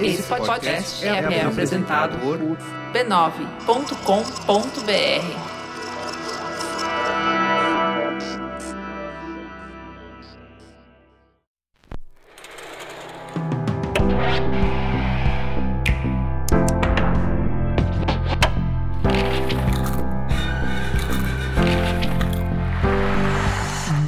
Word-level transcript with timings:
Esse 0.00 0.22
podcast 0.24 1.06
é, 1.06 1.08
é 1.08 1.44
apresentado 1.44 2.18
por 2.18 2.38
b9.com.br. 2.92 3.54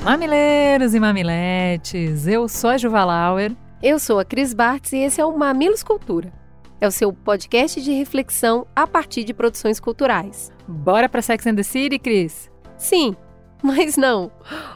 Mamileiros 0.04 0.94
e 0.94 1.00
mamiletes, 1.00 2.26
eu 2.26 2.48
sou 2.48 2.70
a 2.70 2.78
Juva 2.78 3.04
Lauer. 3.04 3.52
Eu 3.88 4.00
sou 4.00 4.18
a 4.18 4.24
Cris 4.24 4.52
Bartz 4.52 4.92
e 4.92 4.96
esse 4.96 5.20
é 5.20 5.24
o 5.24 5.38
Mamilos 5.38 5.84
Cultura. 5.84 6.32
É 6.80 6.88
o 6.88 6.90
seu 6.90 7.12
podcast 7.12 7.80
de 7.80 7.92
reflexão 7.92 8.66
a 8.74 8.84
partir 8.84 9.22
de 9.22 9.32
produções 9.32 9.78
culturais. 9.78 10.50
Bora 10.66 11.08
para 11.08 11.22
Sex 11.22 11.46
and 11.46 11.54
the 11.54 11.62
City, 11.62 11.96
Cris? 11.96 12.50
Sim, 12.76 13.14
mas 13.62 13.96
não. 13.96 14.32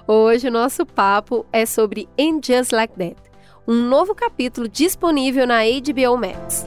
Hoje 0.06 0.46
o 0.46 0.52
nosso 0.52 0.86
papo 0.86 1.44
é 1.52 1.66
sobre 1.66 2.08
And 2.16 2.38
Just 2.40 2.70
Like 2.70 2.94
That, 2.96 3.16
um 3.66 3.74
novo 3.74 4.14
capítulo 4.14 4.68
disponível 4.68 5.44
na 5.44 5.62
HBO 5.64 6.16
Max. 6.16 6.64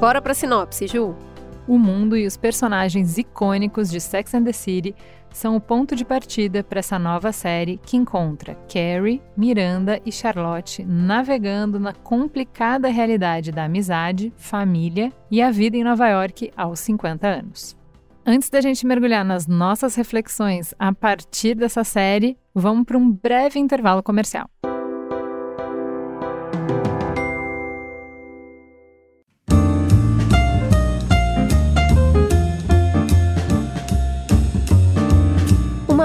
Bora 0.00 0.22
para 0.22 0.32
sinopse, 0.32 0.86
Ju. 0.86 1.14
O 1.66 1.78
mundo 1.78 2.16
e 2.16 2.26
os 2.26 2.34
personagens 2.34 3.18
icônicos 3.18 3.90
de 3.90 4.00
Sex 4.00 4.32
and 4.32 4.44
the 4.44 4.54
City 4.54 4.94
são 5.32 5.56
o 5.56 5.60
ponto 5.60 5.94
de 5.94 6.04
partida 6.04 6.62
para 6.62 6.78
essa 6.78 6.98
nova 6.98 7.32
série 7.32 7.78
que 7.84 7.96
encontra 7.96 8.56
Carrie, 8.72 9.22
Miranda 9.36 10.00
e 10.04 10.12
Charlotte 10.12 10.84
navegando 10.84 11.78
na 11.78 11.92
complicada 11.92 12.88
realidade 12.88 13.52
da 13.52 13.64
amizade, 13.64 14.32
família 14.36 15.12
e 15.30 15.40
a 15.40 15.50
vida 15.50 15.76
em 15.76 15.84
Nova 15.84 16.08
York 16.08 16.52
aos 16.56 16.80
50 16.80 17.26
anos. 17.26 17.76
Antes 18.26 18.50
da 18.50 18.60
gente 18.60 18.86
mergulhar 18.86 19.24
nas 19.24 19.46
nossas 19.46 19.94
reflexões 19.94 20.74
a 20.78 20.92
partir 20.92 21.54
dessa 21.54 21.82
série, 21.82 22.36
vamos 22.54 22.84
para 22.84 22.98
um 22.98 23.10
breve 23.10 23.58
intervalo 23.58 24.02
comercial. 24.02 24.50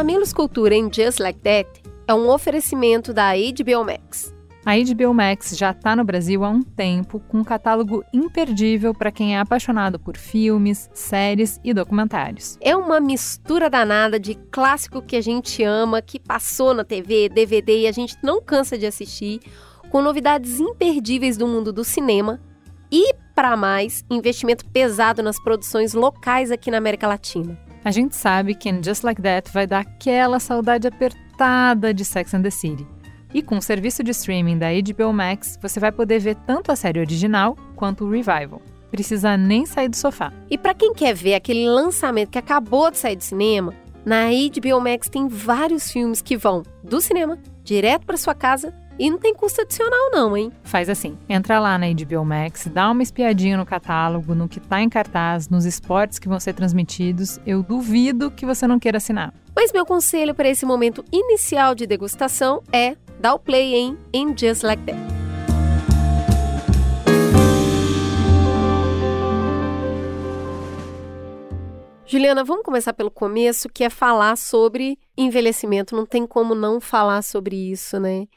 Mamilos 0.03 0.33
Cultura 0.33 0.75
em 0.75 0.91
Just 0.93 1.21
Like 1.21 1.39
That 1.39 1.81
é 2.05 2.13
um 2.13 2.29
oferecimento 2.29 3.13
da 3.13 3.31
HBO 3.35 3.85
Max. 3.85 4.35
A 4.65 4.73
HBO 4.75 5.13
Max 5.13 5.55
já 5.55 5.71
está 5.71 5.95
no 5.95 6.03
Brasil 6.03 6.43
há 6.43 6.49
um 6.49 6.61
tempo, 6.61 7.21
com 7.29 7.37
um 7.37 7.43
catálogo 7.43 8.03
imperdível 8.11 8.93
para 8.93 9.13
quem 9.13 9.37
é 9.37 9.39
apaixonado 9.39 9.97
por 9.97 10.17
filmes, 10.17 10.89
séries 10.93 11.57
e 11.63 11.73
documentários. 11.73 12.57
É 12.59 12.75
uma 12.75 12.99
mistura 12.99 13.69
danada 13.69 14.19
de 14.19 14.35
clássico 14.51 15.01
que 15.01 15.15
a 15.15 15.21
gente 15.21 15.63
ama, 15.63 16.01
que 16.01 16.19
passou 16.19 16.73
na 16.73 16.83
TV, 16.83 17.29
DVD 17.29 17.83
e 17.83 17.87
a 17.87 17.93
gente 17.93 18.17
não 18.21 18.41
cansa 18.41 18.77
de 18.77 18.85
assistir, 18.85 19.39
com 19.89 20.01
novidades 20.01 20.59
imperdíveis 20.59 21.37
do 21.37 21.47
mundo 21.47 21.71
do 21.71 21.85
cinema 21.85 22.41
e, 22.91 23.15
para 23.33 23.55
mais, 23.55 24.03
investimento 24.09 24.65
pesado 24.65 25.23
nas 25.23 25.41
produções 25.41 25.93
locais 25.93 26.51
aqui 26.51 26.69
na 26.69 26.77
América 26.77 27.07
Latina. 27.07 27.57
A 27.85 27.91
gente 27.91 28.15
sabe 28.15 28.55
que 28.55 28.69
in 28.69 28.81
Just 28.81 29.03
Like 29.03 29.21
That 29.21 29.51
vai 29.51 29.67
dar 29.67 29.79
aquela 29.79 30.39
saudade 30.39 30.87
apertada 30.87 31.93
de 31.93 32.05
Sex 32.05 32.33
and 32.33 32.41
the 32.41 32.49
City. 32.49 32.87
E 33.33 33.41
com 33.41 33.57
o 33.57 33.61
serviço 33.61 34.01
de 34.03 34.11
streaming 34.11 34.57
da 34.57 34.67
HBO 34.69 35.11
Max, 35.11 35.59
você 35.61 35.81
vai 35.81 35.91
poder 35.91 36.19
ver 36.19 36.35
tanto 36.47 36.71
a 36.71 36.77
série 36.77 36.99
original 36.99 37.57
quanto 37.75 38.05
o 38.05 38.09
revival. 38.09 38.61
Precisa 38.89 39.35
nem 39.35 39.65
sair 39.65 39.89
do 39.89 39.97
sofá. 39.97 40.31
E 40.49 40.57
para 40.57 40.73
quem 40.73 40.93
quer 40.93 41.13
ver 41.13 41.33
aquele 41.33 41.67
lançamento 41.67 42.29
que 42.29 42.37
acabou 42.37 42.89
de 42.89 42.97
sair 42.97 43.17
do 43.17 43.23
cinema, 43.23 43.73
na 44.05 44.27
HBO 44.27 44.79
Max 44.79 45.09
tem 45.09 45.27
vários 45.27 45.91
filmes 45.91 46.21
que 46.21 46.37
vão 46.37 46.63
do 46.83 47.01
cinema 47.01 47.37
direto 47.63 48.05
para 48.05 48.15
sua 48.15 48.35
casa 48.35 48.73
e 48.97 49.09
não 49.09 49.17
tem 49.17 49.33
custo 49.33 49.61
adicional 49.61 50.11
não, 50.11 50.35
hein? 50.37 50.51
Faz 50.63 50.89
assim, 50.89 51.17
entra 51.27 51.59
lá 51.59 51.77
na 51.77 51.87
HBO 51.87 52.23
Max, 52.23 52.67
dá 52.67 52.89
uma 52.91 53.03
espiadinha 53.03 53.57
no 53.57 53.65
catálogo, 53.65 54.35
no 54.35 54.47
que 54.47 54.59
tá 54.59 54.81
em 54.81 54.89
cartaz, 54.89 55.49
nos 55.49 55.65
esportes 55.65 56.19
que 56.19 56.27
vão 56.27 56.39
ser 56.39 56.53
transmitidos. 56.53 57.39
Eu 57.45 57.63
duvido 57.63 58.31
que 58.31 58.45
você 58.45 58.67
não 58.67 58.79
queira 58.79 58.97
assinar. 58.97 59.33
Mas 59.55 59.71
meu 59.71 59.85
conselho 59.85 60.33
para 60.33 60.49
esse 60.49 60.65
momento 60.65 61.03
inicial 61.11 61.75
de 61.75 61.85
degustação 61.85 62.61
é 62.71 62.95
dar 63.19 63.33
o 63.33 63.39
play 63.39 63.75
em 63.75 63.97
In 64.13 64.35
Just 64.37 64.63
Like 64.63 64.83
That. 64.83 65.13
Juliana, 72.13 72.43
vamos 72.43 72.63
começar 72.63 72.93
pelo 72.93 73.09
começo, 73.09 73.67
que 73.67 73.83
é 73.83 73.89
falar 73.89 74.35
sobre 74.37 74.99
envelhecimento. 75.17 75.95
Não 75.95 76.05
tem 76.05 76.27
como 76.27 76.53
não 76.53 76.79
falar 76.79 77.23
sobre 77.23 77.55
isso, 77.55 77.99
né? 77.99 78.27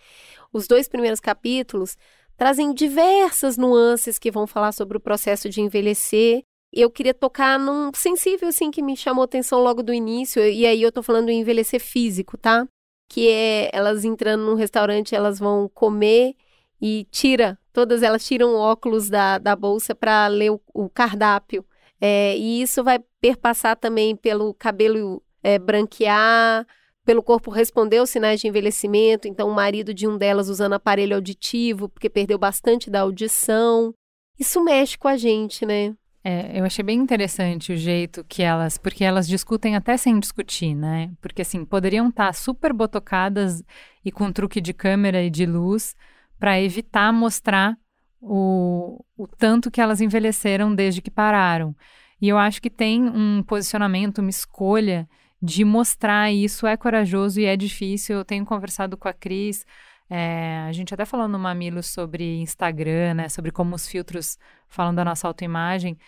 Os 0.56 0.66
dois 0.66 0.88
primeiros 0.88 1.20
capítulos 1.20 1.98
trazem 2.34 2.72
diversas 2.72 3.58
nuances 3.58 4.18
que 4.18 4.30
vão 4.30 4.46
falar 4.46 4.72
sobre 4.72 4.96
o 4.96 5.00
processo 5.00 5.50
de 5.50 5.60
envelhecer. 5.60 6.42
Eu 6.72 6.90
queria 6.90 7.12
tocar 7.12 7.58
num 7.58 7.90
sensível 7.94 8.48
assim 8.48 8.70
que 8.70 8.80
me 8.80 8.96
chamou 8.96 9.24
atenção 9.24 9.62
logo 9.62 9.82
do 9.82 9.92
início, 9.92 10.42
e 10.42 10.64
aí 10.64 10.80
eu 10.80 10.90
tô 10.90 11.02
falando 11.02 11.26
do 11.26 11.30
envelhecer 11.30 11.78
físico, 11.78 12.38
tá? 12.38 12.66
Que 13.06 13.28
é 13.28 13.70
elas 13.70 14.02
entrando 14.02 14.46
num 14.46 14.54
restaurante, 14.54 15.14
elas 15.14 15.38
vão 15.38 15.68
comer 15.68 16.34
e 16.80 17.06
tira, 17.10 17.58
todas 17.70 18.02
elas 18.02 18.24
tiram 18.26 18.54
óculos 18.54 19.10
da, 19.10 19.36
da 19.36 19.54
bolsa 19.54 19.94
para 19.94 20.26
ler 20.28 20.52
o, 20.52 20.60
o 20.72 20.88
cardápio. 20.88 21.66
É, 22.00 22.34
e 22.34 22.62
isso 22.62 22.82
vai 22.82 22.98
perpassar 23.20 23.76
também 23.76 24.16
pelo 24.16 24.54
cabelo 24.54 25.22
é, 25.42 25.58
branquear, 25.58 26.66
pelo 27.06 27.22
corpo 27.22 27.52
responder 27.52 27.98
aos 27.98 28.10
sinais 28.10 28.40
de 28.40 28.48
envelhecimento, 28.48 29.28
então 29.28 29.48
o 29.48 29.54
marido 29.54 29.94
de 29.94 30.08
um 30.08 30.18
delas 30.18 30.48
usando 30.48 30.72
aparelho 30.72 31.14
auditivo, 31.14 31.88
porque 31.88 32.10
perdeu 32.10 32.36
bastante 32.36 32.90
da 32.90 33.02
audição. 33.02 33.94
Isso 34.36 34.62
mexe 34.62 34.98
com 34.98 35.06
a 35.06 35.16
gente, 35.16 35.64
né? 35.64 35.94
É, 36.24 36.58
eu 36.58 36.64
achei 36.64 36.84
bem 36.84 36.98
interessante 36.98 37.72
o 37.72 37.76
jeito 37.76 38.24
que 38.24 38.42
elas, 38.42 38.76
porque 38.76 39.04
elas 39.04 39.28
discutem 39.28 39.76
até 39.76 39.96
sem 39.96 40.18
discutir, 40.18 40.74
né? 40.74 41.12
Porque 41.20 41.42
assim, 41.42 41.64
poderiam 41.64 42.08
estar 42.08 42.26
tá 42.26 42.32
super 42.32 42.72
botocadas 42.72 43.62
e 44.04 44.10
com 44.10 44.32
truque 44.32 44.60
de 44.60 44.74
câmera 44.74 45.22
e 45.22 45.30
de 45.30 45.46
luz 45.46 45.94
para 46.40 46.60
evitar 46.60 47.12
mostrar 47.12 47.78
o, 48.20 49.04
o 49.16 49.28
tanto 49.28 49.70
que 49.70 49.80
elas 49.80 50.00
envelheceram 50.00 50.74
desde 50.74 51.00
que 51.00 51.10
pararam. 51.10 51.72
E 52.20 52.28
eu 52.28 52.36
acho 52.36 52.60
que 52.60 52.70
tem 52.70 53.04
um 53.04 53.44
posicionamento, 53.44 54.18
uma 54.18 54.30
escolha 54.30 55.08
de 55.40 55.64
mostrar 55.64 56.32
isso 56.32 56.66
é 56.66 56.76
corajoso 56.76 57.40
e 57.40 57.44
é 57.44 57.56
difícil. 57.56 58.16
Eu 58.16 58.24
tenho 58.24 58.44
conversado 58.44 58.96
com 58.96 59.08
a 59.08 59.12
Cris, 59.12 59.64
é, 60.08 60.64
a 60.68 60.72
gente 60.72 60.94
até 60.94 61.04
falou 61.04 61.26
no 61.26 61.38
Mamilo 61.38 61.82
sobre 61.82 62.38
Instagram, 62.40 63.14
né, 63.14 63.28
sobre 63.28 63.50
como 63.50 63.74
os 63.74 63.88
filtros 63.88 64.38
falam 64.68 64.94
da 64.94 65.04
nossa 65.04 65.26
autoimagem, 65.26 65.98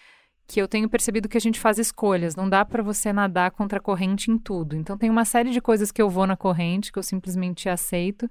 que 0.47 0.61
eu 0.61 0.69
tenho 0.69 0.89
percebido 0.89 1.29
que 1.29 1.37
a 1.37 1.41
gente 1.41 1.61
faz 1.61 1.79
escolhas, 1.79 2.37
não 2.37 2.49
dá 2.49 2.65
para 2.65 2.83
você 2.83 3.13
nadar 3.13 3.51
contra 3.51 3.79
a 3.79 3.83
corrente 3.83 4.31
em 4.31 4.39
tudo. 4.39 4.77
Então 4.77 4.97
tem 4.97 5.11
uma 5.11 5.25
série 5.25 5.51
de 5.51 5.61
coisas 5.61 5.93
que 5.93 6.01
eu 6.01 6.09
vou 6.09 6.27
na 6.27 6.37
corrente, 6.37 6.93
que 6.93 6.99
eu 6.99 7.03
simplesmente 7.03 7.69
aceito, 7.69 8.29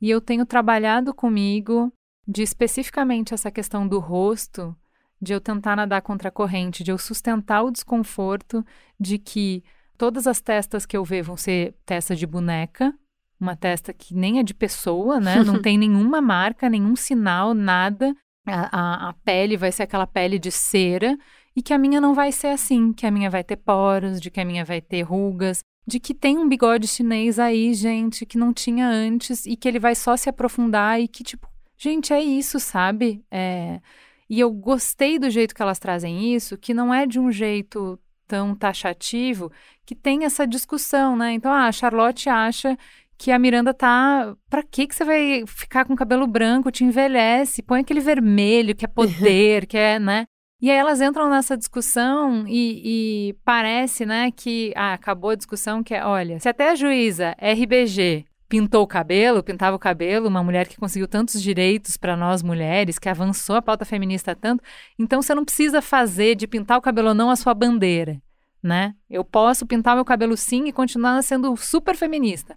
e 0.00 0.10
eu 0.10 0.20
tenho 0.20 0.44
trabalhado 0.44 1.14
comigo 1.14 1.92
de 2.26 2.42
especificamente 2.42 3.32
essa 3.32 3.50
questão 3.50 3.86
do 3.86 4.00
rosto, 4.00 4.76
de 5.22 5.32
eu 5.32 5.40
tentar 5.40 5.76
nadar 5.76 6.02
contra 6.02 6.28
a 6.28 6.32
corrente, 6.32 6.84
de 6.84 6.90
eu 6.90 6.98
sustentar 6.98 7.62
o 7.62 7.70
desconforto 7.70 8.64
de 8.98 9.18
que 9.18 9.64
Todas 9.96 10.26
as 10.26 10.40
testas 10.40 10.84
que 10.84 10.96
eu 10.96 11.04
ver 11.04 11.22
vão 11.22 11.36
ser 11.36 11.74
testas 11.84 12.18
de 12.18 12.26
boneca, 12.26 12.94
uma 13.40 13.56
testa 13.56 13.92
que 13.92 14.14
nem 14.14 14.38
é 14.38 14.42
de 14.42 14.54
pessoa, 14.54 15.20
né? 15.20 15.36
Não 15.44 15.60
tem 15.60 15.78
nenhuma 15.78 16.20
marca, 16.20 16.68
nenhum 16.68 16.96
sinal, 16.96 17.54
nada. 17.54 18.14
A, 18.46 18.78
a, 18.78 19.08
a, 19.08 19.12
pele 19.24 19.56
vai 19.56 19.72
ser 19.72 19.82
aquela 19.82 20.06
pele 20.06 20.38
de 20.38 20.52
cera 20.52 21.18
e 21.54 21.60
que 21.60 21.74
a 21.74 21.78
minha 21.78 22.00
não 22.00 22.14
vai 22.14 22.30
ser 22.30 22.48
assim, 22.48 22.92
que 22.92 23.04
a 23.04 23.10
minha 23.10 23.28
vai 23.28 23.42
ter 23.42 23.56
poros, 23.56 24.20
de 24.20 24.30
que 24.30 24.38
a 24.38 24.44
minha 24.44 24.64
vai 24.64 24.80
ter 24.80 25.02
rugas, 25.02 25.64
de 25.84 25.98
que 25.98 26.14
tem 26.14 26.38
um 26.38 26.48
bigode 26.48 26.86
chinês 26.86 27.40
aí, 27.40 27.74
gente, 27.74 28.24
que 28.24 28.38
não 28.38 28.52
tinha 28.52 28.88
antes 28.88 29.46
e 29.46 29.56
que 29.56 29.66
ele 29.66 29.80
vai 29.80 29.96
só 29.96 30.16
se 30.16 30.28
aprofundar 30.28 31.00
e 31.00 31.08
que, 31.08 31.24
tipo, 31.24 31.48
gente, 31.76 32.12
é 32.12 32.22
isso, 32.22 32.60
sabe? 32.60 33.24
É... 33.30 33.80
E 34.28 34.38
eu 34.38 34.50
gostei 34.52 35.18
do 35.18 35.30
jeito 35.30 35.54
que 35.54 35.62
elas 35.62 35.78
trazem 35.78 36.34
isso, 36.34 36.58
que 36.58 36.74
não 36.74 36.92
é 36.92 37.06
de 37.06 37.18
um 37.18 37.30
jeito 37.30 37.98
tão 38.26 38.54
taxativo 38.54 39.50
que 39.84 39.94
tem 39.94 40.24
essa 40.24 40.46
discussão, 40.46 41.16
né? 41.16 41.32
Então, 41.32 41.52
ah, 41.52 41.66
a 41.66 41.72
Charlotte 41.72 42.28
acha 42.28 42.76
que 43.18 43.30
a 43.30 43.38
Miranda 43.38 43.72
tá. 43.72 44.36
Pra 44.48 44.62
que 44.62 44.86
que 44.86 44.94
você 44.94 45.04
vai 45.04 45.44
ficar 45.46 45.84
com 45.84 45.96
cabelo 45.96 46.26
branco? 46.26 46.70
Te 46.70 46.84
envelhece, 46.84 47.62
põe 47.62 47.80
aquele 47.80 48.00
vermelho 48.00 48.74
que 48.74 48.84
é 48.84 48.88
poder, 48.88 49.66
que 49.66 49.78
é, 49.78 49.98
né? 49.98 50.26
E 50.60 50.70
aí 50.70 50.76
elas 50.76 51.00
entram 51.02 51.28
nessa 51.28 51.56
discussão 51.56 52.46
e, 52.48 53.28
e 53.28 53.32
parece, 53.44 54.06
né, 54.06 54.30
que 54.30 54.72
ah, 54.74 54.94
acabou 54.94 55.30
a 55.30 55.34
discussão 55.34 55.82
que 55.82 55.94
é, 55.94 56.04
olha, 56.04 56.40
se 56.40 56.48
até 56.48 56.70
a 56.70 56.74
juíza 56.74 57.36
RBG 57.38 58.24
pintou 58.48 58.82
o 58.82 58.86
cabelo, 58.86 59.42
pintava 59.42 59.76
o 59.76 59.78
cabelo, 59.78 60.28
uma 60.28 60.42
mulher 60.42 60.68
que 60.68 60.76
conseguiu 60.76 61.08
tantos 61.08 61.42
direitos 61.42 61.96
para 61.96 62.16
nós 62.16 62.42
mulheres, 62.42 62.98
que 62.98 63.08
avançou 63.08 63.56
a 63.56 63.62
pauta 63.62 63.84
feminista 63.84 64.34
tanto, 64.34 64.62
então 64.98 65.20
você 65.20 65.34
não 65.34 65.44
precisa 65.44 65.82
fazer 65.82 66.34
de 66.34 66.46
pintar 66.46 66.78
o 66.78 66.82
cabelo 66.82 67.08
ou 67.08 67.14
não 67.14 67.30
a 67.30 67.36
sua 67.36 67.54
bandeira, 67.54 68.20
né? 68.62 68.94
Eu 69.10 69.24
posso 69.24 69.66
pintar 69.66 69.94
meu 69.94 70.04
cabelo 70.04 70.36
sim 70.36 70.66
e 70.66 70.72
continuar 70.72 71.22
sendo 71.22 71.56
super 71.56 71.96
feminista. 71.96 72.56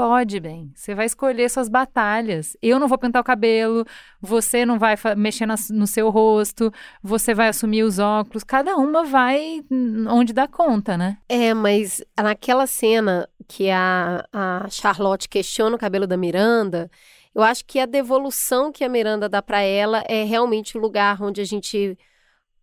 Pode, 0.00 0.40
bem. 0.40 0.72
Você 0.74 0.94
vai 0.94 1.04
escolher 1.04 1.50
suas 1.50 1.68
batalhas. 1.68 2.56
Eu 2.62 2.80
não 2.80 2.88
vou 2.88 2.96
pintar 2.96 3.20
o 3.20 3.24
cabelo, 3.24 3.84
você 4.18 4.64
não 4.64 4.78
vai 4.78 4.94
mexer 5.14 5.46
no 5.46 5.86
seu 5.86 6.08
rosto, 6.08 6.72
você 7.02 7.34
vai 7.34 7.48
assumir 7.48 7.82
os 7.82 7.98
óculos. 7.98 8.42
Cada 8.42 8.76
uma 8.78 9.04
vai 9.04 9.62
onde 10.08 10.32
dá 10.32 10.48
conta, 10.48 10.96
né? 10.96 11.18
É, 11.28 11.52
mas 11.52 12.02
naquela 12.18 12.66
cena 12.66 13.28
que 13.46 13.68
a, 13.68 14.26
a 14.32 14.66
Charlotte 14.70 15.28
questiona 15.28 15.76
o 15.76 15.78
cabelo 15.78 16.06
da 16.06 16.16
Miranda, 16.16 16.90
eu 17.34 17.42
acho 17.42 17.62
que 17.66 17.78
a 17.78 17.84
devolução 17.84 18.72
que 18.72 18.82
a 18.82 18.88
Miranda 18.88 19.28
dá 19.28 19.42
para 19.42 19.60
ela 19.60 20.02
é 20.08 20.24
realmente 20.24 20.78
o 20.78 20.80
lugar 20.80 21.22
onde 21.22 21.42
a 21.42 21.44
gente 21.44 21.98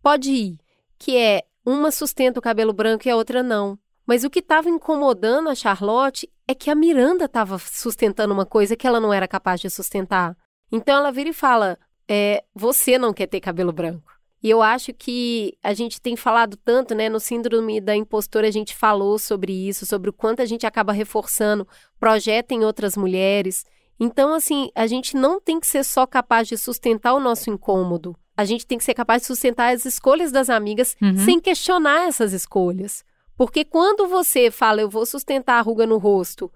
pode 0.01 0.31
ir, 0.31 0.59
que 0.97 1.15
é 1.15 1.43
uma 1.63 1.91
sustenta 1.91 2.39
o 2.39 2.41
cabelo 2.41 2.73
branco 2.73 3.07
e 3.07 3.11
a 3.11 3.15
outra 3.15 3.43
não. 3.43 3.77
Mas 4.07 4.23
o 4.23 4.29
que 4.29 4.39
estava 4.39 4.69
incomodando 4.69 5.49
a 5.49 5.55
Charlotte 5.55 6.31
é 6.47 6.55
que 6.55 6.69
a 6.69 6.75
Miranda 6.75 7.25
estava 7.25 7.59
sustentando 7.59 8.33
uma 8.33 8.45
coisa 8.45 8.77
que 8.77 8.87
ela 8.87 9.01
não 9.01 9.13
era 9.13 9.27
capaz 9.27 9.59
de 9.59 9.69
sustentar. 9.69 10.35
Então 10.71 10.97
ela 10.97 11.11
vira 11.11 11.29
e 11.29 11.33
fala: 11.33 11.77
é, 12.07 12.43
Você 12.55 12.97
não 12.97 13.13
quer 13.13 13.27
ter 13.27 13.41
cabelo 13.41 13.73
branco. 13.73 14.17
E 14.41 14.49
eu 14.49 14.61
acho 14.61 14.93
que 14.93 15.57
a 15.63 15.73
gente 15.73 15.99
tem 15.99 16.15
falado 16.15 16.55
tanto, 16.55 16.95
né? 16.95 17.09
No 17.09 17.19
Síndrome 17.19 17.81
da 17.81 17.95
Impostora, 17.95 18.47
a 18.47 18.51
gente 18.51 18.75
falou 18.75 19.19
sobre 19.19 19.51
isso, 19.51 19.85
sobre 19.85 20.09
o 20.09 20.13
quanto 20.13 20.41
a 20.41 20.45
gente 20.45 20.65
acaba 20.65 20.93
reforçando, 20.93 21.67
projeta 21.99 22.53
em 22.53 22.63
outras 22.63 22.95
mulheres. 22.95 23.65
Então, 23.99 24.33
assim, 24.33 24.69
a 24.75 24.85
gente 24.85 25.17
não 25.17 25.41
tem 25.41 25.59
que 25.59 25.65
ser 25.65 25.83
só 25.83 26.05
capaz 26.05 26.47
de 26.47 26.55
sustentar 26.55 27.13
o 27.13 27.19
nosso 27.19 27.49
incômodo. 27.49 28.15
A 28.37 28.45
gente 28.45 28.67
tem 28.67 28.77
que 28.77 28.83
ser 28.83 28.93
capaz 28.93 29.23
de 29.23 29.27
sustentar 29.27 29.73
as 29.73 29.85
escolhas 29.85 30.31
das 30.31 30.49
amigas 30.49 30.95
uhum. 31.01 31.17
sem 31.17 31.39
questionar 31.39 32.07
essas 32.07 32.31
escolhas. 32.31 33.03
Porque 33.37 33.63
quando 33.63 34.07
você 34.07 34.49
fala, 34.49 34.81
eu 34.81 34.89
vou 34.89 35.05
sustentar 35.05 35.59
a 35.59 35.61
ruga 35.61 35.85
no 35.85 35.99
rosto, 35.99 36.51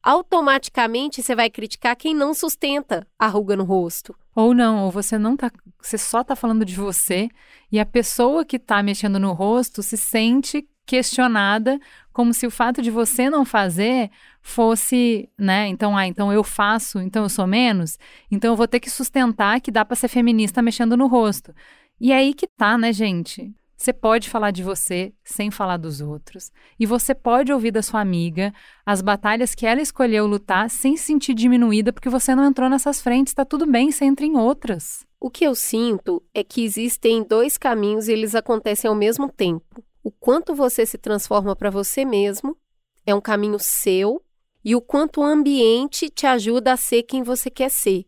automaticamente 0.00 1.22
você 1.22 1.34
vai 1.34 1.50
criticar 1.50 1.96
quem 1.96 2.14
não 2.14 2.32
sustenta 2.32 3.06
a 3.18 3.26
ruga 3.26 3.56
no 3.56 3.64
rosto. 3.64 4.14
Ou 4.34 4.54
não, 4.54 4.84
ou 4.84 4.90
você 4.92 5.18
não 5.18 5.36
tá, 5.36 5.50
você 5.82 5.98
só 5.98 6.22
tá 6.22 6.36
falando 6.36 6.64
de 6.64 6.76
você 6.76 7.28
e 7.70 7.80
a 7.80 7.84
pessoa 7.84 8.44
que 8.44 8.58
tá 8.58 8.80
mexendo 8.82 9.18
no 9.18 9.32
rosto 9.32 9.82
se 9.82 9.96
sente 9.96 10.66
questionada 10.86 11.78
como 12.12 12.32
se 12.32 12.46
o 12.46 12.50
fato 12.50 12.80
de 12.80 12.90
você 12.90 13.28
não 13.28 13.44
fazer 13.44 14.10
fosse, 14.40 15.28
né? 15.38 15.68
Então, 15.68 15.96
ah, 15.96 16.06
então 16.06 16.32
eu 16.32 16.42
faço, 16.42 17.00
então 17.00 17.24
eu 17.24 17.28
sou 17.28 17.46
menos, 17.46 17.98
então 18.30 18.52
eu 18.52 18.56
vou 18.56 18.66
ter 18.68 18.80
que 18.80 18.90
sustentar 18.90 19.60
que 19.60 19.70
dá 19.70 19.84
para 19.84 19.96
ser 19.96 20.08
feminista 20.08 20.62
mexendo 20.62 20.96
no 20.96 21.06
rosto. 21.06 21.54
E 22.00 22.12
é 22.12 22.16
aí 22.16 22.34
que 22.34 22.46
tá, 22.46 22.78
né, 22.78 22.92
gente? 22.92 23.54
Você 23.80 23.94
pode 23.94 24.28
falar 24.28 24.50
de 24.50 24.62
você 24.62 25.10
sem 25.24 25.50
falar 25.50 25.78
dos 25.78 26.02
outros. 26.02 26.52
E 26.78 26.84
você 26.84 27.14
pode 27.14 27.50
ouvir 27.50 27.70
da 27.70 27.80
sua 27.80 28.02
amiga 28.02 28.52
as 28.84 29.00
batalhas 29.00 29.54
que 29.54 29.64
ela 29.64 29.80
escolheu 29.80 30.26
lutar 30.26 30.68
sem 30.68 30.98
se 30.98 31.04
sentir 31.04 31.32
diminuída 31.32 31.90
porque 31.90 32.10
você 32.10 32.34
não 32.34 32.44
entrou 32.44 32.68
nessas 32.68 33.00
frentes. 33.00 33.30
Está 33.30 33.42
tudo 33.42 33.64
bem, 33.64 33.90
você 33.90 34.04
entra 34.04 34.26
em 34.26 34.36
outras. 34.36 35.06
O 35.18 35.30
que 35.30 35.44
eu 35.44 35.54
sinto 35.54 36.22
é 36.34 36.44
que 36.44 36.62
existem 36.62 37.24
dois 37.24 37.56
caminhos 37.56 38.06
e 38.06 38.12
eles 38.12 38.34
acontecem 38.34 38.86
ao 38.86 38.94
mesmo 38.94 39.32
tempo. 39.32 39.82
O 40.04 40.10
quanto 40.10 40.54
você 40.54 40.84
se 40.84 40.98
transforma 40.98 41.56
para 41.56 41.70
você 41.70 42.04
mesmo 42.04 42.58
é 43.06 43.14
um 43.14 43.20
caminho 43.20 43.58
seu 43.58 44.22
e 44.62 44.76
o 44.76 44.82
quanto 44.82 45.22
o 45.22 45.24
ambiente 45.24 46.10
te 46.10 46.26
ajuda 46.26 46.74
a 46.74 46.76
ser 46.76 47.04
quem 47.04 47.22
você 47.22 47.48
quer 47.48 47.70
ser. 47.70 48.04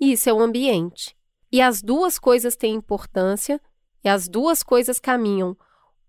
Isso 0.00 0.28
é 0.28 0.32
o 0.32 0.40
ambiente. 0.40 1.16
E 1.52 1.62
as 1.62 1.80
duas 1.80 2.18
coisas 2.18 2.56
têm 2.56 2.74
importância 2.74 3.60
e 4.06 4.08
as 4.08 4.28
duas 4.28 4.62
coisas 4.62 5.00
caminham. 5.00 5.56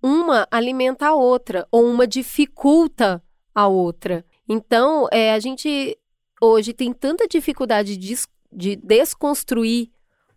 Uma 0.01 0.47
alimenta 0.51 1.07
a 1.07 1.15
outra, 1.15 1.67
ou 1.71 1.83
uma 1.83 2.05
dificulta 2.05 3.21
a 3.53 3.67
outra. 3.67 4.23
Então, 4.47 5.07
é, 5.11 5.33
a 5.33 5.39
gente 5.39 5.97
hoje 6.39 6.73
tem 6.73 6.93
tanta 6.93 7.27
dificuldade 7.27 7.97
de, 7.97 8.15
de 8.53 8.75
desconstruir 8.75 9.89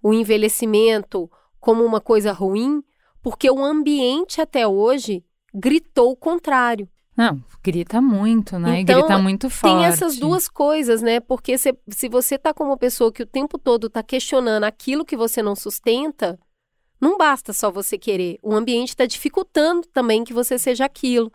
o 0.02 0.14
envelhecimento 0.14 1.30
como 1.60 1.84
uma 1.84 2.00
coisa 2.00 2.32
ruim, 2.32 2.82
porque 3.22 3.50
o 3.50 3.62
ambiente 3.62 4.40
até 4.40 4.66
hoje 4.66 5.22
gritou 5.54 6.12
o 6.12 6.16
contrário. 6.16 6.88
Não, 7.14 7.44
grita 7.62 8.00
muito, 8.00 8.58
né? 8.58 8.80
Então, 8.80 9.00
grita 9.00 9.18
muito 9.18 9.50
forte. 9.50 9.74
Tem 9.74 9.84
essas 9.84 10.16
duas 10.16 10.48
coisas, 10.48 11.02
né? 11.02 11.20
Porque 11.20 11.58
se, 11.58 11.76
se 11.88 12.08
você 12.08 12.38
tá 12.38 12.54
como 12.54 12.70
uma 12.70 12.78
pessoa 12.78 13.12
que 13.12 13.22
o 13.22 13.26
tempo 13.26 13.58
todo 13.58 13.90
tá 13.90 14.02
questionando 14.02 14.64
aquilo 14.64 15.04
que 15.04 15.18
você 15.18 15.42
não 15.42 15.54
sustenta, 15.54 16.40
não 17.00 17.16
basta 17.16 17.52
só 17.52 17.70
você 17.70 17.96
querer, 17.96 18.38
o 18.42 18.54
ambiente 18.54 18.90
está 18.90 19.06
dificultando 19.06 19.86
também 19.88 20.24
que 20.24 20.32
você 20.32 20.58
seja 20.58 20.84
aquilo. 20.84 21.32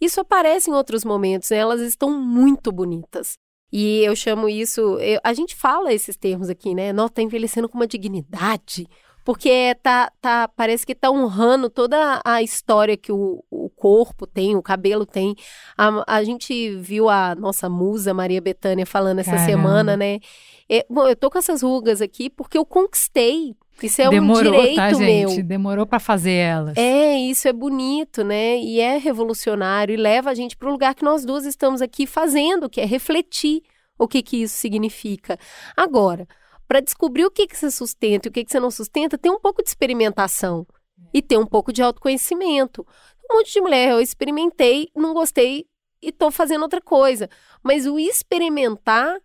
Isso 0.00 0.20
aparece 0.20 0.70
em 0.70 0.74
outros 0.74 1.04
momentos, 1.04 1.50
né? 1.50 1.56
elas 1.58 1.80
estão 1.80 2.10
muito 2.10 2.70
bonitas. 2.70 3.38
E 3.72 4.04
eu 4.04 4.14
chamo 4.14 4.48
isso, 4.48 4.80
eu, 5.00 5.20
a 5.24 5.32
gente 5.32 5.54
fala 5.54 5.92
esses 5.92 6.16
termos 6.16 6.48
aqui, 6.48 6.74
né? 6.74 6.92
Não, 6.92 7.08
tá 7.08 7.20
envelhecendo 7.20 7.68
com 7.68 7.76
uma 7.76 7.86
dignidade, 7.86 8.86
porque 9.24 9.76
tá, 9.82 10.12
tá, 10.20 10.46
parece 10.46 10.86
que 10.86 10.94
tá 10.94 11.10
honrando 11.10 11.68
toda 11.68 12.20
a 12.24 12.42
história 12.42 12.96
que 12.96 13.10
o, 13.10 13.42
o 13.50 13.68
corpo 13.70 14.24
tem, 14.24 14.54
o 14.54 14.62
cabelo 14.62 15.04
tem. 15.04 15.34
A, 15.76 16.18
a 16.18 16.22
gente 16.22 16.76
viu 16.76 17.08
a 17.08 17.34
nossa 17.34 17.68
musa 17.68 18.14
Maria 18.14 18.40
Bethânia 18.40 18.86
falando 18.86 19.18
essa 19.18 19.32
Caramba. 19.32 19.46
semana, 19.50 19.96
né? 19.96 20.20
É, 20.68 20.86
bom, 20.88 21.08
eu 21.08 21.16
tô 21.16 21.28
com 21.28 21.38
essas 21.38 21.62
rugas 21.62 22.00
aqui 22.00 22.30
porque 22.30 22.56
eu 22.56 22.64
conquistei 22.64 23.56
isso 23.82 24.00
é 24.00 24.08
Demorou, 24.08 24.52
um 24.52 24.56
direito 24.56 24.76
tá, 24.76 24.92
gente? 24.92 25.36
meu. 25.36 25.42
Demorou 25.42 25.86
para 25.86 25.98
fazer 25.98 26.32
elas. 26.32 26.76
É, 26.76 27.18
isso 27.18 27.46
é 27.46 27.52
bonito, 27.52 28.24
né? 28.24 28.58
E 28.58 28.80
é 28.80 28.96
revolucionário 28.96 29.92
e 29.92 29.96
leva 29.96 30.30
a 30.30 30.34
gente 30.34 30.56
para 30.56 30.68
o 30.68 30.72
lugar 30.72 30.94
que 30.94 31.04
nós 31.04 31.24
duas 31.24 31.44
estamos 31.44 31.82
aqui 31.82 32.06
fazendo, 32.06 32.70
que 32.70 32.80
é 32.80 32.86
refletir 32.86 33.62
o 33.98 34.08
que 34.08 34.22
que 34.22 34.42
isso 34.42 34.56
significa. 34.56 35.38
Agora, 35.76 36.26
para 36.66 36.80
descobrir 36.80 37.24
o 37.24 37.30
que 37.30 37.46
que 37.46 37.56
você 37.56 37.70
sustenta 37.70 38.28
e 38.28 38.30
o 38.30 38.32
que 38.32 38.44
que 38.44 38.50
você 38.50 38.60
não 38.60 38.70
sustenta, 38.70 39.18
tem 39.18 39.30
um 39.30 39.40
pouco 39.40 39.62
de 39.62 39.68
experimentação 39.68 40.66
e 41.12 41.22
tem 41.22 41.38
um 41.38 41.46
pouco 41.46 41.72
de 41.72 41.82
autoconhecimento. 41.82 42.86
Um 43.30 43.36
monte 43.36 43.52
de 43.52 43.60
mulher, 43.60 43.90
eu 43.90 44.00
experimentei, 44.00 44.88
não 44.94 45.12
gostei 45.12 45.66
e 46.02 46.08
estou 46.08 46.30
fazendo 46.30 46.62
outra 46.62 46.80
coisa. 46.80 47.28
Mas 47.62 47.86
o 47.86 47.98
experimentar 47.98 49.16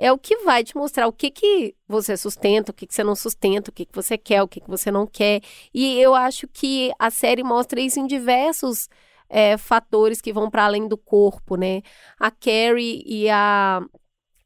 é 0.00 0.10
o 0.10 0.16
que 0.16 0.38
vai 0.38 0.64
te 0.64 0.74
mostrar 0.74 1.06
o 1.06 1.12
que, 1.12 1.30
que 1.30 1.76
você 1.86 2.16
sustenta, 2.16 2.72
o 2.72 2.74
que, 2.74 2.86
que 2.86 2.94
você 2.94 3.04
não 3.04 3.14
sustenta, 3.14 3.70
o 3.70 3.72
que, 3.72 3.84
que 3.84 3.94
você 3.94 4.16
quer, 4.16 4.42
o 4.42 4.48
que, 4.48 4.58
que 4.58 4.68
você 4.68 4.90
não 4.90 5.06
quer. 5.06 5.42
E 5.74 6.00
eu 6.00 6.14
acho 6.14 6.48
que 6.48 6.90
a 6.98 7.10
série 7.10 7.42
mostra 7.42 7.78
isso 7.78 8.00
em 8.00 8.06
diversos 8.06 8.88
é, 9.28 9.58
fatores 9.58 10.22
que 10.22 10.32
vão 10.32 10.50
para 10.50 10.64
além 10.64 10.88
do 10.88 10.96
corpo, 10.96 11.54
né? 11.54 11.82
A 12.18 12.30
Carrie 12.30 13.04
e 13.06 13.28
a. 13.28 13.82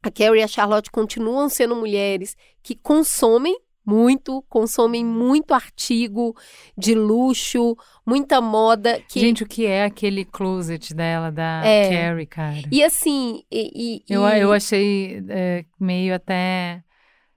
A 0.03 0.11
Carrie 0.11 0.41
e 0.41 0.43
a 0.43 0.47
Charlotte 0.47 0.91
continuam 0.91 1.49
sendo 1.49 1.75
mulheres 1.75 2.35
que 2.61 2.75
consomem 2.75 3.57
muito, 3.85 4.43
consomem 4.49 5.05
muito 5.05 5.53
artigo 5.53 6.35
de 6.77 6.95
luxo, 6.95 7.77
muita 8.05 8.41
moda. 8.41 8.99
Que... 9.07 9.19
Gente, 9.19 9.43
o 9.43 9.47
que 9.47 9.65
é 9.65 9.85
aquele 9.85 10.25
closet 10.25 10.93
dela, 10.93 11.31
da 11.31 11.61
é. 11.63 11.89
Carrie, 11.89 12.25
cara? 12.25 12.61
E 12.71 12.83
assim. 12.83 13.43
E, 13.51 14.03
e, 14.09 14.13
eu, 14.13 14.23
eu 14.23 14.51
achei 14.51 15.23
é, 15.29 15.65
meio 15.79 16.15
até. 16.15 16.81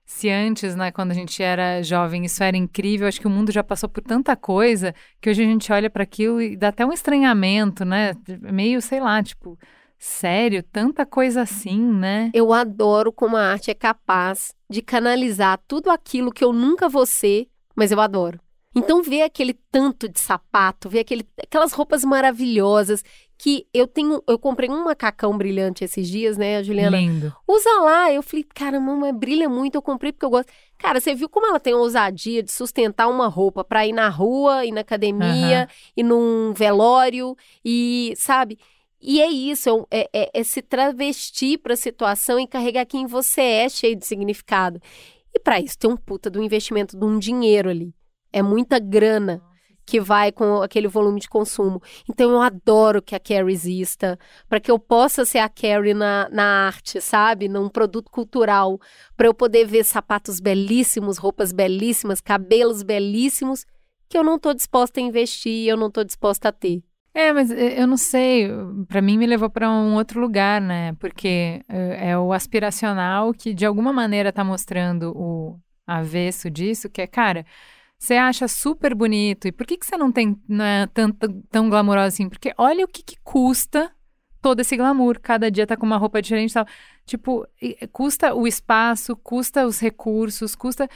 Se 0.05 0.31
antes, 0.31 0.75
né, 0.75 0.91
quando 0.91 1.11
a 1.11 1.15
gente 1.15 1.43
era 1.43 1.83
jovem, 1.83 2.25
isso 2.25 2.43
era 2.43 2.57
incrível, 2.57 3.07
acho 3.07 3.21
que 3.21 3.27
o 3.27 3.31
mundo 3.31 3.53
já 3.53 3.63
passou 3.63 3.91
por 3.91 4.03
tanta 4.03 4.35
coisa 4.35 4.95
que 5.21 5.29
hoje 5.29 5.43
a 5.43 5.45
gente 5.45 5.71
olha 5.71 5.91
para 5.91 6.03
aquilo 6.03 6.41
e 6.41 6.57
dá 6.57 6.69
até 6.69 6.87
um 6.87 6.93
estranhamento, 6.95 7.85
né? 7.85 8.15
Meio, 8.41 8.81
sei 8.81 9.01
lá, 9.01 9.23
tipo, 9.23 9.59
Sério, 9.99 10.63
tanta 10.63 11.05
coisa 11.05 11.43
assim, 11.43 11.81
né? 11.81 12.31
Eu 12.33 12.53
adoro 12.53 13.13
como 13.13 13.37
a 13.37 13.51
arte 13.53 13.71
é 13.71 13.75
capaz 13.75 14.55
de 14.71 14.81
canalizar 14.81 15.61
tudo 15.67 15.91
aquilo 15.91 16.33
que 16.33 16.45
eu 16.45 16.53
nunca 16.53 16.89
vou 16.89 17.05
ser, 17.05 17.49
mas 17.75 17.91
eu 17.91 18.01
adoro. 18.01 18.39
Então, 18.75 19.03
ver 19.03 19.23
aquele 19.23 19.55
tanto 19.73 20.09
de 20.09 20.21
sapato, 20.21 20.89
ver 20.89 21.01
aquele, 21.01 21.27
aquelas 21.43 21.73
roupas 21.73 22.05
maravilhosas 22.05 23.03
que 23.37 23.67
eu 23.73 23.87
tenho. 23.87 24.23
Eu 24.29 24.39
comprei 24.39 24.69
um 24.69 24.85
macacão 24.85 25.37
brilhante 25.37 25.85
esses 25.85 26.09
dias, 26.09 26.37
né, 26.37 26.63
Juliana? 26.63 26.97
Lindo. 26.97 27.35
Usa 27.47 27.71
lá. 27.81 28.13
Eu 28.13 28.23
falei, 28.23 28.45
cara, 28.45 28.79
mamãe, 28.79 29.13
brilha 29.13 29.49
muito. 29.49 29.75
Eu 29.75 29.83
comprei 29.83 30.13
porque 30.13 30.27
eu 30.27 30.31
gosto. 30.31 30.53
Cara, 30.77 31.01
você 31.01 31.15
viu 31.15 31.29
como 31.29 31.47
ela 31.47 31.59
tem 31.59 31.73
a 31.73 31.77
ousadia 31.77 32.43
de 32.43 32.53
sustentar 32.53 33.09
uma 33.09 33.27
roupa 33.27 33.65
para 33.65 33.87
ir 33.87 33.93
na 33.93 34.09
rua, 34.09 34.65
ir 34.65 34.73
na 34.73 34.83
academia, 34.83 35.69
uhum. 35.69 35.93
ir 35.97 36.03
num 36.03 36.53
velório 36.53 37.37
e, 37.65 38.13
sabe? 38.17 38.59
E 39.01 39.21
é 39.21 39.29
isso, 39.29 39.87
é, 39.91 40.09
é, 40.13 40.31
é 40.35 40.43
se 40.43 40.61
travestir 40.61 41.59
para 41.59 41.75
a 41.75 41.77
situação 41.77 42.39
e 42.39 42.49
carregar 42.49 42.85
quem 42.85 43.07
você 43.07 43.41
é 43.41 43.69
cheio 43.69 43.97
de 43.97 44.05
significado. 44.05 44.81
E 45.33 45.39
para 45.39 45.61
isso 45.61 45.79
tem 45.79 45.91
um 45.91 45.97
puta 45.97 46.29
do 46.29 46.43
investimento 46.43 46.99
de 46.99 47.05
um 47.05 47.19
dinheiro 47.19 47.71
ali. 47.71 47.95
É 48.33 48.43
muita 48.43 48.79
grana 48.79 49.43
que 49.89 50.01
vai 50.01 50.31
com 50.31 50.61
aquele 50.61 50.87
volume 50.87 51.19
de 51.19 51.29
consumo. 51.29 51.81
Então 52.09 52.31
eu 52.31 52.43
adoro 52.43 53.01
que 53.01 53.15
a 53.15 53.21
Carrie 53.21 53.55
exista, 53.55 54.19
para 54.47 54.61
que 54.61 54.71
eu 54.71 54.79
possa 54.79 55.25
ser 55.25 55.39
a 55.39 55.49
Carrie 55.49 55.95
na, 55.95 56.29
na 56.31 56.67
arte, 56.67 57.01
sabe? 57.01 57.49
Num 57.49 57.71
produto 57.71 58.11
cultural, 58.11 58.79
para 59.17 59.29
eu 59.29 59.33
poder 59.33 59.65
ver 59.65 59.85
sapatos 59.85 60.41
belíssimos, 60.41 61.17
roupas 61.17 61.53
belíssimas, 61.53 62.21
cabelos 62.21 62.83
belíssimos, 62.83 63.65
que 64.11 64.19
eu 64.19 64.23
não 64.23 64.37
estou 64.37 64.53
disposta 64.53 65.01
a 65.01 65.03
investir, 65.03 65.67
eu 65.67 65.77
não 65.77 65.89
estou 65.89 66.05
disposta 66.05 66.51
a 66.51 66.53
ter. 66.53 66.83
É, 67.19 67.33
mas 67.33 67.51
eu 67.51 67.85
não 67.89 67.97
sei, 67.97 68.49
para 68.87 69.03
mim 69.03 69.19
me 69.19 69.27
levou 69.27 69.51
para 69.51 69.69
um 69.69 69.97
outro 69.97 70.21
lugar, 70.21 70.61
né? 70.61 70.93
Porque 71.01 71.65
é 71.67 72.17
o 72.17 72.33
aspiracional 72.33 73.35
que 73.35 73.53
de 73.53 73.67
alguma 73.67 73.93
maneira 73.93 74.29
está 74.29 74.45
mostrando 74.45 75.13
o 75.17 75.59
avesso 75.85 76.49
disso, 76.49 76.89
que 76.89 77.03
é, 77.03 77.09
cara, 77.09 77.45
você 77.99 78.15
acha 78.15 78.47
super 78.47 78.95
bonito. 78.95 79.49
E 79.49 79.53
por 79.53 79.67
que, 79.67 79.77
que 79.77 79.85
você 79.85 79.97
não 79.97 80.13
tem 80.13 80.41
não 80.49 80.65
é, 80.65 80.87
tanto, 80.87 81.43
tão 81.51 81.69
glamouroso 81.69 82.07
assim? 82.07 82.29
Porque 82.29 82.55
olha 82.57 82.85
o 82.85 82.89
que, 82.89 83.03
que 83.03 83.17
custa 83.25 83.93
todo 84.41 84.61
esse 84.61 84.77
glamour. 84.77 85.19
Cada 85.21 85.51
dia 85.51 85.67
tá 85.67 85.77
com 85.77 85.87
uma 85.87 85.97
roupa 85.97 86.23
diferente 86.23 86.53
e 86.53 86.55
tal. 86.55 86.67
Tipo, 87.05 87.45
custa 87.91 88.33
o 88.33 88.47
espaço, 88.47 89.17
custa 89.17 89.67
os 89.67 89.81
recursos, 89.81 90.55
custa. 90.55 90.89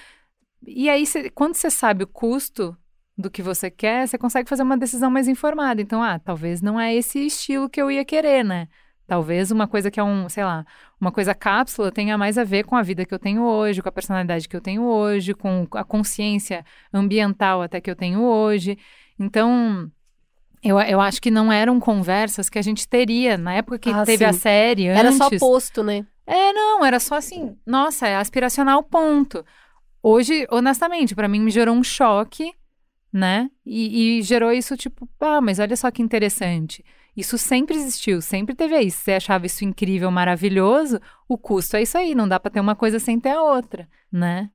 E 0.65 0.89
aí, 0.89 1.05
cê, 1.05 1.31
quando 1.31 1.57
você 1.57 1.69
sabe 1.69 2.05
o 2.05 2.07
custo 2.07 2.77
do 3.17 3.31
que 3.31 3.43
você 3.43 3.71
quer, 3.71 4.09
você 4.09 4.17
consegue 4.17 4.49
fazer 4.49 4.63
uma 4.63 4.77
decisão 4.77 5.11
mais 5.11 5.29
informada. 5.29 5.81
Então, 5.81 6.03
ah, 6.03 6.19
talvez 6.19 6.61
não 6.61 6.81
é 6.81 6.95
esse 6.95 7.27
estilo 7.27 7.69
que 7.69 7.81
eu 7.81 7.91
ia 7.91 8.05
querer, 8.05 8.45
né? 8.45 8.69
Talvez 9.07 9.51
uma 9.51 9.67
coisa 9.67 9.91
que 9.91 10.01
é 10.01 10.03
um, 10.05 10.29
sei 10.29 10.45
lá, 10.45 10.65
uma 11.01 11.13
coisa 11.13 11.35
cápsula 11.35 11.93
tenha 11.93 12.17
mais 12.17 12.39
a 12.39 12.45
ver 12.45 12.65
com 12.65 12.77
a 12.77 12.83
vida 12.83 13.05
que 13.05 13.13
eu 13.13 13.19
tenho 13.19 13.43
hoje, 13.43 13.83
com 13.83 13.89
a 13.89 13.93
personalidade 13.93 14.49
que 14.49 14.57
eu 14.57 14.61
tenho 14.61 14.85
hoje, 14.85 15.35
com 15.35 15.67
a 15.73 15.85
consciência 15.85 16.65
ambiental 16.93 17.61
até 17.61 17.81
que 17.81 17.91
eu 17.91 17.97
tenho 17.97 18.23
hoje. 18.23 18.79
Então, 19.19 19.91
eu, 20.63 20.81
eu 20.81 21.01
acho 21.01 21.21
que 21.21 21.31
não 21.31 21.53
eram 21.53 21.79
conversas 21.81 22.49
que 22.49 22.59
a 22.59 22.63
gente 22.63 22.89
teria 22.89 23.37
na 23.37 23.55
época 23.55 23.79
que 23.79 23.91
ah, 23.91 24.05
teve 24.05 24.25
sim. 24.25 24.31
a 24.31 24.33
série. 24.33 24.89
Antes, 24.89 25.01
era 25.01 25.13
só 25.13 25.31
posto, 25.39 25.83
né? 25.83 26.07
É, 26.27 26.53
não, 26.53 26.85
era 26.85 27.01
só 27.01 27.17
assim, 27.17 27.57
nossa, 27.67 28.07
é 28.07 28.17
aspiracional, 28.17 28.83
ponto. 28.83 29.45
Hoje, 30.03 30.47
honestamente, 30.51 31.15
para 31.15 31.29
mim 31.29 31.41
me 31.41 31.51
gerou 31.51 31.75
um 31.75 31.83
choque, 31.83 32.53
né? 33.13 33.51
E, 33.67 34.19
e 34.19 34.23
gerou 34.23 34.53
isso, 34.53 34.77
tipo, 34.77 35.09
ah, 35.21 35.41
mas 35.41 35.59
olha 35.59 35.77
só 35.77 35.91
que 35.91 36.03
interessante. 36.03 36.85
Isso 37.17 37.37
sempre 37.37 37.77
existiu, 37.77 38.23
sempre 38.23 38.55
teve 38.55 38.75
aí. 38.75 38.91
Se 38.91 38.99
você 38.99 39.13
achava 39.13 39.45
isso 39.47 39.65
incrível, 39.65 40.11
maravilhoso, 40.11 40.99
o 41.29 41.37
custo 41.37 41.77
é 41.77 41.83
isso 41.83 41.99
aí, 41.99 42.15
não 42.15 42.27
dá 42.27 42.41
para 42.41 42.51
ter 42.51 42.61
uma 42.61 42.75
coisa 42.75 42.99
sem 42.99 43.21
ter 43.21 43.31
a 43.31 43.43
outra, 43.43 43.89
né? 44.11 44.51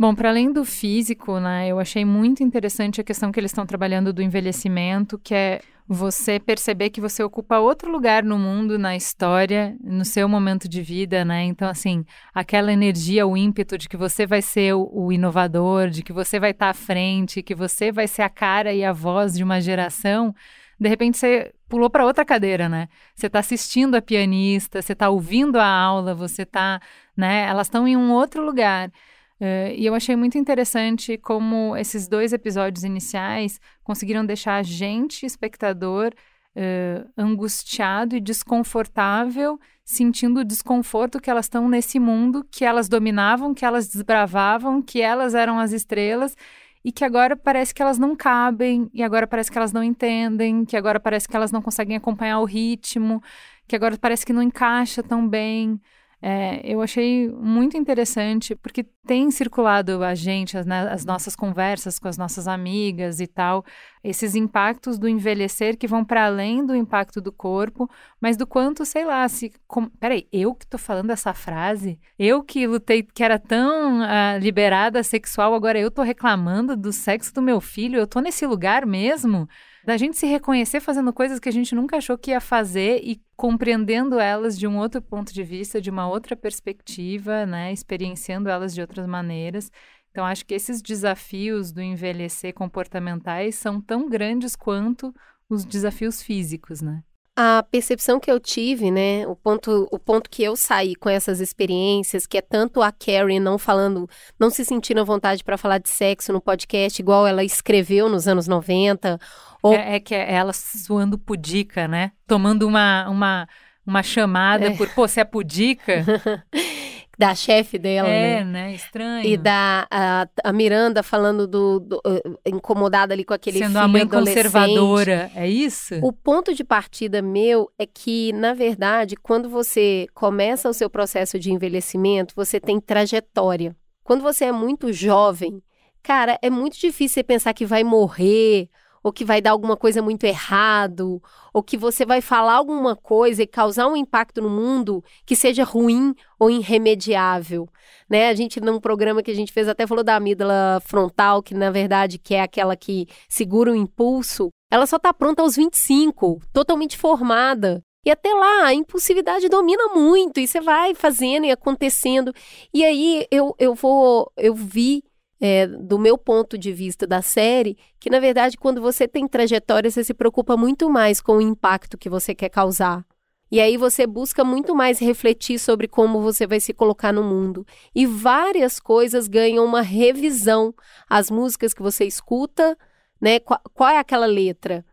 Bom, 0.00 0.14
para 0.14 0.28
além 0.28 0.52
do 0.52 0.64
físico, 0.64 1.40
né, 1.40 1.66
eu 1.66 1.80
achei 1.80 2.04
muito 2.04 2.40
interessante 2.40 3.00
a 3.00 3.04
questão 3.04 3.32
que 3.32 3.40
eles 3.40 3.50
estão 3.50 3.66
trabalhando 3.66 4.12
do 4.12 4.22
envelhecimento, 4.22 5.18
que 5.18 5.34
é 5.34 5.60
você 5.88 6.38
perceber 6.38 6.90
que 6.90 7.00
você 7.00 7.20
ocupa 7.20 7.58
outro 7.58 7.90
lugar 7.90 8.22
no 8.22 8.38
mundo, 8.38 8.78
na 8.78 8.94
história, 8.94 9.76
no 9.82 10.04
seu 10.04 10.28
momento 10.28 10.68
de 10.68 10.82
vida, 10.82 11.24
né? 11.24 11.42
Então, 11.44 11.68
assim, 11.68 12.04
aquela 12.32 12.72
energia, 12.72 13.26
o 13.26 13.36
ímpeto 13.36 13.76
de 13.76 13.88
que 13.88 13.96
você 13.96 14.24
vai 14.24 14.40
ser 14.40 14.72
o, 14.74 14.88
o 14.92 15.12
inovador, 15.12 15.88
de 15.88 16.02
que 16.04 16.12
você 16.12 16.38
vai 16.38 16.52
estar 16.52 16.66
tá 16.66 16.70
à 16.70 16.74
frente, 16.74 17.42
que 17.42 17.54
você 17.54 17.90
vai 17.90 18.06
ser 18.06 18.22
a 18.22 18.28
cara 18.28 18.72
e 18.72 18.84
a 18.84 18.92
voz 18.92 19.34
de 19.34 19.42
uma 19.42 19.60
geração, 19.60 20.32
de 20.78 20.88
repente 20.88 21.18
você 21.18 21.52
pulou 21.68 21.90
para 21.90 22.04
outra 22.04 22.24
cadeira, 22.24 22.68
né? 22.68 22.88
Você 23.16 23.26
está 23.26 23.40
assistindo 23.40 23.96
a 23.96 24.02
pianista, 24.02 24.80
você 24.80 24.92
está 24.92 25.08
ouvindo 25.08 25.58
a 25.58 25.66
aula, 25.66 26.14
você 26.14 26.42
está, 26.42 26.80
né? 27.16 27.46
Elas 27.48 27.66
estão 27.66 27.88
em 27.88 27.96
um 27.96 28.12
outro 28.12 28.44
lugar. 28.44 28.92
Uh, 29.40 29.70
e 29.76 29.86
eu 29.86 29.94
achei 29.94 30.16
muito 30.16 30.36
interessante 30.36 31.16
como 31.16 31.76
esses 31.76 32.08
dois 32.08 32.32
episódios 32.32 32.82
iniciais 32.82 33.60
conseguiram 33.84 34.26
deixar 34.26 34.56
a 34.56 34.62
gente, 34.62 35.24
espectador, 35.24 36.12
uh, 36.56 37.08
angustiado 37.16 38.16
e 38.16 38.20
desconfortável, 38.20 39.58
sentindo 39.84 40.40
o 40.40 40.44
desconforto 40.44 41.20
que 41.20 41.30
elas 41.30 41.46
estão 41.46 41.68
nesse 41.68 42.00
mundo 42.00 42.44
que 42.50 42.64
elas 42.64 42.88
dominavam, 42.88 43.54
que 43.54 43.64
elas 43.64 43.88
desbravavam, 43.88 44.82
que 44.82 45.00
elas 45.00 45.34
eram 45.34 45.58
as 45.58 45.72
estrelas 45.72 46.36
e 46.84 46.92
que 46.92 47.04
agora 47.04 47.36
parece 47.36 47.74
que 47.74 47.82
elas 47.82 47.98
não 47.98 48.16
cabem, 48.16 48.88
e 48.94 49.02
agora 49.02 49.26
parece 49.26 49.50
que 49.50 49.58
elas 49.58 49.72
não 49.72 49.82
entendem, 49.82 50.64
que 50.64 50.76
agora 50.76 50.98
parece 50.98 51.28
que 51.28 51.36
elas 51.36 51.52
não 51.52 51.60
conseguem 51.60 51.96
acompanhar 51.96 52.40
o 52.40 52.44
ritmo, 52.44 53.22
que 53.66 53.76
agora 53.76 53.96
parece 53.98 54.24
que 54.24 54.32
não 54.32 54.42
encaixa 54.42 55.02
tão 55.02 55.28
bem. 55.28 55.80
É, 56.20 56.60
eu 56.64 56.82
achei 56.82 57.28
muito 57.28 57.76
interessante, 57.76 58.56
porque 58.56 58.84
tem 59.06 59.30
circulado 59.30 60.02
a 60.02 60.16
gente, 60.16 60.58
as, 60.58 60.66
né, 60.66 60.88
as, 60.90 61.04
nossas 61.04 61.36
conversas 61.36 61.96
com 61.96 62.08
as 62.08 62.18
nossas 62.18 62.48
amigas 62.48 63.20
e 63.20 63.26
tal, 63.28 63.64
esses 64.02 64.34
impactos 64.34 64.98
do 64.98 65.08
envelhecer 65.08 65.78
que 65.78 65.86
vão 65.86 66.04
para 66.04 66.26
além 66.26 66.66
do 66.66 66.74
impacto 66.74 67.20
do 67.20 67.30
corpo, 67.30 67.88
mas 68.20 68.36
do 68.36 68.48
quanto, 68.48 68.84
sei 68.84 69.04
lá, 69.04 69.28
se. 69.28 69.52
Com, 69.66 69.86
peraí, 69.88 70.26
eu 70.32 70.54
que 70.54 70.66
tô 70.66 70.76
falando 70.76 71.10
essa 71.10 71.32
frase? 71.32 72.00
Eu 72.18 72.42
que 72.42 72.66
lutei, 72.66 73.04
que 73.04 73.22
era 73.22 73.38
tão 73.38 74.00
uh, 74.00 74.38
liberada 74.40 75.04
sexual, 75.04 75.54
agora 75.54 75.78
eu 75.78 75.90
tô 75.90 76.02
reclamando 76.02 76.76
do 76.76 76.92
sexo 76.92 77.32
do 77.32 77.40
meu 77.40 77.60
filho, 77.60 77.98
eu 77.98 78.06
tô 78.08 78.20
nesse 78.20 78.44
lugar 78.44 78.84
mesmo? 78.84 79.48
Da 79.88 79.96
gente 79.96 80.18
se 80.18 80.26
reconhecer 80.26 80.80
fazendo 80.80 81.10
coisas 81.14 81.40
que 81.40 81.48
a 81.48 81.52
gente 81.52 81.74
nunca 81.74 81.96
achou 81.96 82.18
que 82.18 82.32
ia 82.32 82.42
fazer 82.42 83.00
e 83.02 83.22
compreendendo 83.34 84.20
elas 84.20 84.58
de 84.58 84.66
um 84.66 84.76
outro 84.76 85.00
ponto 85.00 85.32
de 85.32 85.42
vista, 85.42 85.80
de 85.80 85.88
uma 85.88 86.06
outra 86.06 86.36
perspectiva, 86.36 87.46
né, 87.46 87.72
experienciando 87.72 88.50
elas 88.50 88.74
de 88.74 88.82
outras 88.82 89.06
maneiras. 89.06 89.72
Então 90.10 90.26
acho 90.26 90.44
que 90.44 90.52
esses 90.52 90.82
desafios 90.82 91.72
do 91.72 91.80
envelhecer 91.80 92.52
comportamentais 92.52 93.54
são 93.54 93.80
tão 93.80 94.10
grandes 94.10 94.54
quanto 94.54 95.10
os 95.48 95.64
desafios 95.64 96.20
físicos, 96.20 96.82
né? 96.82 97.02
A 97.40 97.62
percepção 97.62 98.18
que 98.18 98.28
eu 98.28 98.40
tive, 98.40 98.90
né, 98.90 99.24
o 99.28 99.36
ponto, 99.36 99.86
o 99.92 99.98
ponto 99.98 100.28
que 100.28 100.42
eu 100.42 100.56
saí 100.56 100.96
com 100.96 101.08
essas 101.08 101.38
experiências, 101.38 102.26
que 102.26 102.36
é 102.36 102.40
tanto 102.40 102.82
a 102.82 102.90
Carrie 102.90 103.38
não 103.38 103.56
falando, 103.56 104.10
não 104.40 104.50
se 104.50 104.64
sentindo 104.64 105.00
à 105.00 105.04
vontade 105.04 105.44
para 105.44 105.56
falar 105.56 105.78
de 105.78 105.88
sexo 105.88 106.32
no 106.32 106.40
podcast, 106.40 107.00
igual 107.00 107.28
ela 107.28 107.44
escreveu 107.44 108.08
nos 108.08 108.26
anos 108.26 108.48
90. 108.48 109.20
Ou... 109.62 109.72
É, 109.72 109.94
é 109.94 110.00
que 110.00 110.16
é 110.16 110.34
ela 110.34 110.52
suando 110.52 111.16
pudica, 111.16 111.86
né? 111.86 112.10
Tomando 112.26 112.66
uma, 112.66 113.08
uma, 113.08 113.48
uma 113.86 114.02
chamada 114.02 114.66
é. 114.66 114.76
por, 114.76 114.88
pô, 114.88 115.06
você 115.06 115.20
é 115.20 115.24
pudica? 115.24 116.04
da 117.18 117.34
chefe 117.34 117.78
dela, 117.78 118.08
é, 118.08 118.44
né? 118.44 118.44
né? 118.44 118.74
Estranho. 118.74 119.26
E 119.26 119.36
da 119.36 119.88
a, 119.90 120.28
a 120.44 120.52
Miranda 120.52 121.02
falando 121.02 121.48
do, 121.48 121.80
do 121.80 121.96
uh, 121.96 122.38
incomodada 122.46 123.12
ali 123.12 123.24
com 123.24 123.34
aquele 123.34 123.58
Sendo 123.58 123.70
filho 123.70 123.80
a 123.80 123.88
mãe 123.88 124.06
conservadora, 124.06 125.28
é 125.34 125.48
isso? 125.48 125.96
O 126.00 126.12
ponto 126.12 126.54
de 126.54 126.62
partida 126.62 127.20
meu 127.20 127.68
é 127.76 127.84
que, 127.84 128.32
na 128.34 128.54
verdade, 128.54 129.16
quando 129.16 129.48
você 129.48 130.06
começa 130.14 130.68
o 130.68 130.72
seu 130.74 130.88
processo 130.88 131.40
de 131.40 131.52
envelhecimento, 131.52 132.34
você 132.36 132.60
tem 132.60 132.80
trajetória. 132.80 133.74
Quando 134.04 134.22
você 134.22 134.44
é 134.44 134.52
muito 134.52 134.92
jovem, 134.92 135.60
cara, 136.00 136.38
é 136.40 136.48
muito 136.48 136.78
difícil 136.78 137.14
você 137.14 137.24
pensar 137.24 137.52
que 137.52 137.66
vai 137.66 137.82
morrer 137.82 138.68
ou 139.08 139.12
que 139.12 139.24
vai 139.24 139.40
dar 139.40 139.52
alguma 139.52 139.74
coisa 139.74 140.02
muito 140.02 140.24
errado, 140.24 141.22
ou 141.52 141.62
que 141.62 141.78
você 141.78 142.04
vai 142.04 142.20
falar 142.20 142.56
alguma 142.56 142.94
coisa 142.94 143.42
e 143.42 143.46
causar 143.46 143.88
um 143.88 143.96
impacto 143.96 144.42
no 144.42 144.50
mundo 144.50 145.02
que 145.24 145.34
seja 145.34 145.64
ruim 145.64 146.14
ou 146.38 146.50
irremediável, 146.50 147.66
né? 148.08 148.28
A 148.28 148.34
gente 148.34 148.60
num 148.60 148.78
programa 148.78 149.22
que 149.22 149.30
a 149.30 149.34
gente 149.34 149.50
fez 149.50 149.66
até 149.66 149.86
falou 149.86 150.04
da 150.04 150.16
amígdala 150.16 150.78
frontal, 150.84 151.42
que 151.42 151.54
na 151.54 151.70
verdade 151.70 152.18
que 152.18 152.34
é 152.34 152.42
aquela 152.42 152.76
que 152.76 153.06
segura 153.30 153.72
o 153.72 153.76
impulso. 153.76 154.50
Ela 154.70 154.86
só 154.86 154.96
está 154.96 155.14
pronta 155.14 155.40
aos 155.40 155.56
25, 155.56 156.42
totalmente 156.52 156.98
formada. 156.98 157.80
E 158.04 158.10
até 158.10 158.32
lá, 158.34 158.66
a 158.66 158.74
impulsividade 158.74 159.48
domina 159.48 159.88
muito, 159.88 160.38
e 160.38 160.46
você 160.46 160.60
vai 160.60 160.94
fazendo 160.94 161.46
e 161.46 161.50
acontecendo. 161.50 162.32
E 162.74 162.84
aí 162.84 163.26
eu, 163.30 163.54
eu 163.58 163.74
vou, 163.74 164.30
eu 164.36 164.54
vi 164.54 165.02
é, 165.40 165.66
do 165.66 165.98
meu 165.98 166.18
ponto 166.18 166.58
de 166.58 166.72
vista 166.72 167.06
da 167.06 167.22
série, 167.22 167.76
que 168.00 168.10
na 168.10 168.20
verdade, 168.20 168.56
quando 168.56 168.80
você 168.80 169.06
tem 169.06 169.26
trajetória, 169.28 169.90
você 169.90 170.02
se 170.02 170.14
preocupa 170.14 170.56
muito 170.56 170.90
mais 170.90 171.20
com 171.20 171.36
o 171.36 171.42
impacto 171.42 171.96
que 171.96 172.08
você 172.08 172.34
quer 172.34 172.48
causar. 172.48 173.04
E 173.50 173.60
aí 173.60 173.76
você 173.76 174.06
busca 174.06 174.44
muito 174.44 174.74
mais 174.74 174.98
refletir 174.98 175.58
sobre 175.58 175.88
como 175.88 176.20
você 176.20 176.46
vai 176.46 176.60
se 176.60 176.74
colocar 176.74 177.12
no 177.12 177.22
mundo. 177.22 177.66
E 177.94 178.04
várias 178.04 178.78
coisas 178.78 179.26
ganham 179.26 179.64
uma 179.64 179.80
revisão. 179.80 180.74
As 181.08 181.30
músicas 181.30 181.72
que 181.72 181.82
você 181.82 182.04
escuta, 182.04 182.76
né? 183.18 183.40
Qual, 183.40 183.60
qual 183.72 183.88
é 183.88 183.98
aquela 183.98 184.26
letra? 184.26 184.84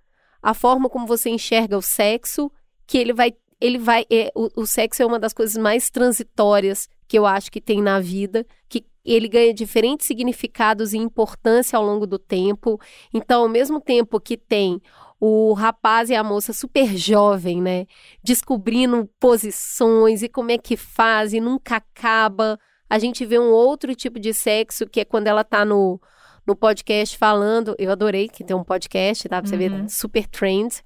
A 0.42 0.54
forma 0.54 0.90
como 0.90 1.06
você 1.06 1.30
enxerga 1.30 1.78
o 1.78 1.82
sexo, 1.82 2.50
que 2.88 2.98
ele 2.98 3.12
vai. 3.12 3.34
Ele 3.60 3.78
vai. 3.78 4.06
É, 4.10 4.32
o, 4.34 4.62
o 4.62 4.66
sexo 4.66 5.04
é 5.04 5.06
uma 5.06 5.20
das 5.20 5.34
coisas 5.34 5.58
mais 5.58 5.90
transitórias 5.90 6.88
que 7.08 7.18
eu 7.18 7.26
acho 7.26 7.52
que 7.52 7.62
tem 7.62 7.82
na 7.82 8.00
vida, 8.00 8.46
que 8.68 8.86
ele 9.04 9.28
ganha 9.28 9.54
diferentes 9.54 10.08
significados 10.08 10.94
e 10.94 10.98
importância 10.98 11.78
ao 11.78 11.86
longo 11.86 12.08
do 12.08 12.18
tempo. 12.18 12.80
Então, 13.14 13.44
ao 13.44 13.50
mesmo 13.50 13.80
tempo 13.80 14.20
que 14.20 14.36
tem 14.36 14.82
o 15.20 15.54
rapaz 15.54 16.10
e 16.10 16.16
a 16.16 16.24
moça 16.24 16.52
super 16.54 16.88
jovem, 16.98 17.62
né, 17.62 17.86
descobrindo 18.24 19.08
posições 19.20 20.24
e 20.24 20.28
como 20.30 20.52
é 20.52 20.58
que 20.58 20.76
faz 20.76 21.34
e 21.34 21.40
nunca 21.40 21.78
acaba. 21.78 22.60
A 22.90 23.00
gente 23.00 23.26
vê 23.26 23.40
um 23.40 23.52
outro 23.52 23.96
tipo 23.96 24.20
de 24.20 24.34
sexo 24.34 24.86
que 24.88 25.00
é 25.02 25.06
quando 25.06 25.28
ela 25.28 25.44
tá 25.44 25.64
no 25.66 26.00
no 26.48 26.56
podcast 26.56 27.18
falando. 27.18 27.76
Eu 27.80 27.92
adorei 27.92 28.30
que 28.30 28.44
tem 28.44 28.56
um 28.56 28.64
podcast, 28.64 29.28
tá? 29.28 29.42
Pra 29.42 29.50
você 29.50 29.56
Uhum. 29.56 29.82
ver, 29.84 29.90
super 29.90 30.28
trend. 30.28 30.84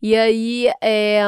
E 0.00 0.14
aí, 0.14 0.68
é, 0.80 1.22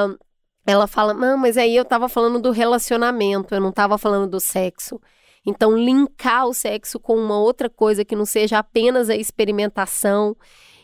ela 0.66 0.86
fala, 0.86 1.12
não, 1.12 1.36
mas 1.36 1.56
aí 1.56 1.76
eu 1.76 1.84
tava 1.84 2.08
falando 2.08 2.40
do 2.40 2.50
relacionamento, 2.50 3.54
eu 3.54 3.60
não 3.60 3.72
tava 3.72 3.98
falando 3.98 4.28
do 4.30 4.40
sexo. 4.40 5.00
Então, 5.46 5.76
linkar 5.76 6.46
o 6.46 6.54
sexo 6.54 6.98
com 6.98 7.16
uma 7.16 7.38
outra 7.38 7.68
coisa 7.68 8.04
que 8.04 8.16
não 8.16 8.24
seja 8.24 8.58
apenas 8.58 9.10
a 9.10 9.16
experimentação. 9.16 10.34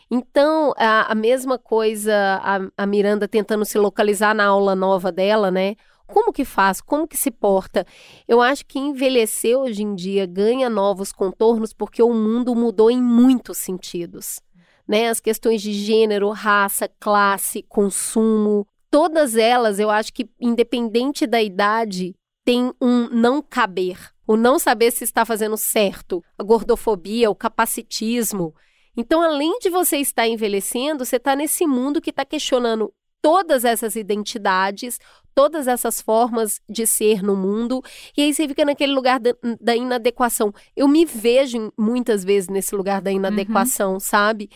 Então, 0.09 0.73
a, 0.77 1.11
a 1.11 1.15
mesma 1.15 1.57
coisa, 1.57 2.13
a, 2.43 2.83
a 2.83 2.85
Miranda 2.85 3.27
tentando 3.27 3.65
se 3.65 3.79
localizar 3.79 4.35
na 4.35 4.45
aula 4.45 4.75
nova 4.75 5.11
dela, 5.11 5.49
né? 5.49 5.75
Como 6.05 6.33
que 6.33 6.43
faz? 6.45 6.81
Como 6.81 7.07
que 7.07 7.17
se 7.17 7.31
porta? 7.31 7.87
Eu 8.27 8.41
acho 8.41 8.65
que 8.65 8.77
envelhecer 8.77 9.57
hoje 9.57 9.81
em 9.81 9.95
dia 9.95 10.25
ganha 10.25 10.69
novos 10.69 11.11
contornos 11.11 11.73
porque 11.73 12.03
o 12.03 12.13
mundo 12.13 12.53
mudou 12.53 12.91
em 12.91 13.01
muitos 13.01 13.57
sentidos. 13.57 14.41
Né? 14.85 15.07
As 15.07 15.21
questões 15.21 15.61
de 15.61 15.71
gênero, 15.71 16.29
raça, 16.31 16.89
classe, 16.99 17.63
consumo, 17.63 18.67
todas 18.91 19.35
elas, 19.35 19.79
eu 19.79 19.89
acho 19.89 20.13
que, 20.13 20.29
independente 20.39 21.25
da 21.25 21.41
idade, 21.41 22.13
tem 22.45 22.71
um 22.79 23.09
não 23.09 23.41
caber. 23.41 23.97
O 24.27 24.35
não 24.35 24.59
saber 24.59 24.91
se 24.91 25.03
está 25.03 25.25
fazendo 25.25 25.57
certo, 25.57 26.23
a 26.37 26.43
gordofobia, 26.43 27.31
o 27.31 27.35
capacitismo. 27.35 28.53
Então, 28.95 29.21
além 29.21 29.57
de 29.59 29.69
você 29.69 29.97
estar 29.97 30.27
envelhecendo, 30.27 31.05
você 31.05 31.15
está 31.15 31.35
nesse 31.35 31.65
mundo 31.65 32.01
que 32.01 32.09
está 32.09 32.25
questionando 32.25 32.93
todas 33.21 33.63
essas 33.63 33.95
identidades, 33.95 34.99
todas 35.33 35.67
essas 35.67 36.01
formas 36.01 36.59
de 36.67 36.85
ser 36.87 37.21
no 37.23 37.35
mundo, 37.35 37.81
e 38.17 38.21
aí 38.21 38.33
você 38.33 38.47
fica 38.47 38.65
naquele 38.65 38.93
lugar 38.93 39.19
da, 39.19 39.33
da 39.59 39.75
inadequação. 39.75 40.53
Eu 40.75 40.87
me 40.87 41.05
vejo 41.05 41.71
muitas 41.77 42.23
vezes 42.23 42.49
nesse 42.49 42.75
lugar 42.75 43.01
da 43.01 43.11
inadequação, 43.11 43.99
sabe? 43.99 44.49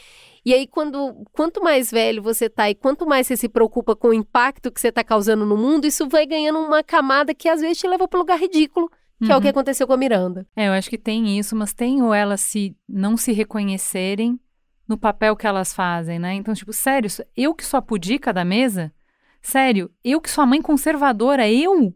E 0.45 0.53
aí, 0.53 0.67
quando, 0.67 1.25
quanto 1.31 1.63
mais 1.63 1.89
velho 1.89 2.21
você 2.21 2.47
tá 2.47 2.69
e 2.69 2.75
quanto 2.75 3.07
mais 3.07 3.25
você 3.25 3.35
se 3.35 3.49
preocupa 3.49 3.95
com 3.95 4.09
o 4.09 4.13
impacto 4.13 4.71
que 4.71 4.79
você 4.79 4.91
tá 4.91 5.03
causando 5.03 5.43
no 5.43 5.57
mundo, 5.57 5.87
isso 5.87 6.07
vai 6.07 6.27
ganhando 6.27 6.59
uma 6.59 6.83
camada 6.83 7.33
que 7.33 7.49
às 7.49 7.61
vezes 7.61 7.79
te 7.79 7.87
leva 7.87 8.07
para 8.07 8.19
lugar 8.19 8.39
ridículo, 8.39 8.91
que 9.23 9.31
é 9.31 9.35
o 9.35 9.41
que 9.41 9.47
aconteceu 9.47 9.87
com 9.87 9.93
a 9.93 9.97
Miranda. 9.97 10.45
É, 10.55 10.67
eu 10.67 10.73
acho 10.73 10.87
que 10.87 10.99
tem 10.99 11.39
isso, 11.39 11.55
mas 11.55 11.73
tem 11.73 12.03
o 12.03 12.13
elas 12.13 12.41
se 12.41 12.75
não 12.87 13.17
se 13.17 13.31
reconhecerem 13.31 14.39
no 14.87 14.99
papel 14.99 15.35
que 15.35 15.47
elas 15.47 15.73
fazem, 15.73 16.19
né? 16.19 16.35
Então, 16.35 16.53
tipo, 16.53 16.71
sério, 16.71 17.09
eu 17.35 17.55
que 17.55 17.65
sou 17.65 17.79
a 17.79 17.81
pudica 17.81 18.31
da 18.31 18.45
mesa? 18.45 18.93
Sério, 19.41 19.89
eu 20.03 20.21
que 20.21 20.29
sou 20.29 20.43
a 20.43 20.47
mãe 20.47 20.61
conservadora, 20.61 21.49
eu? 21.49 21.91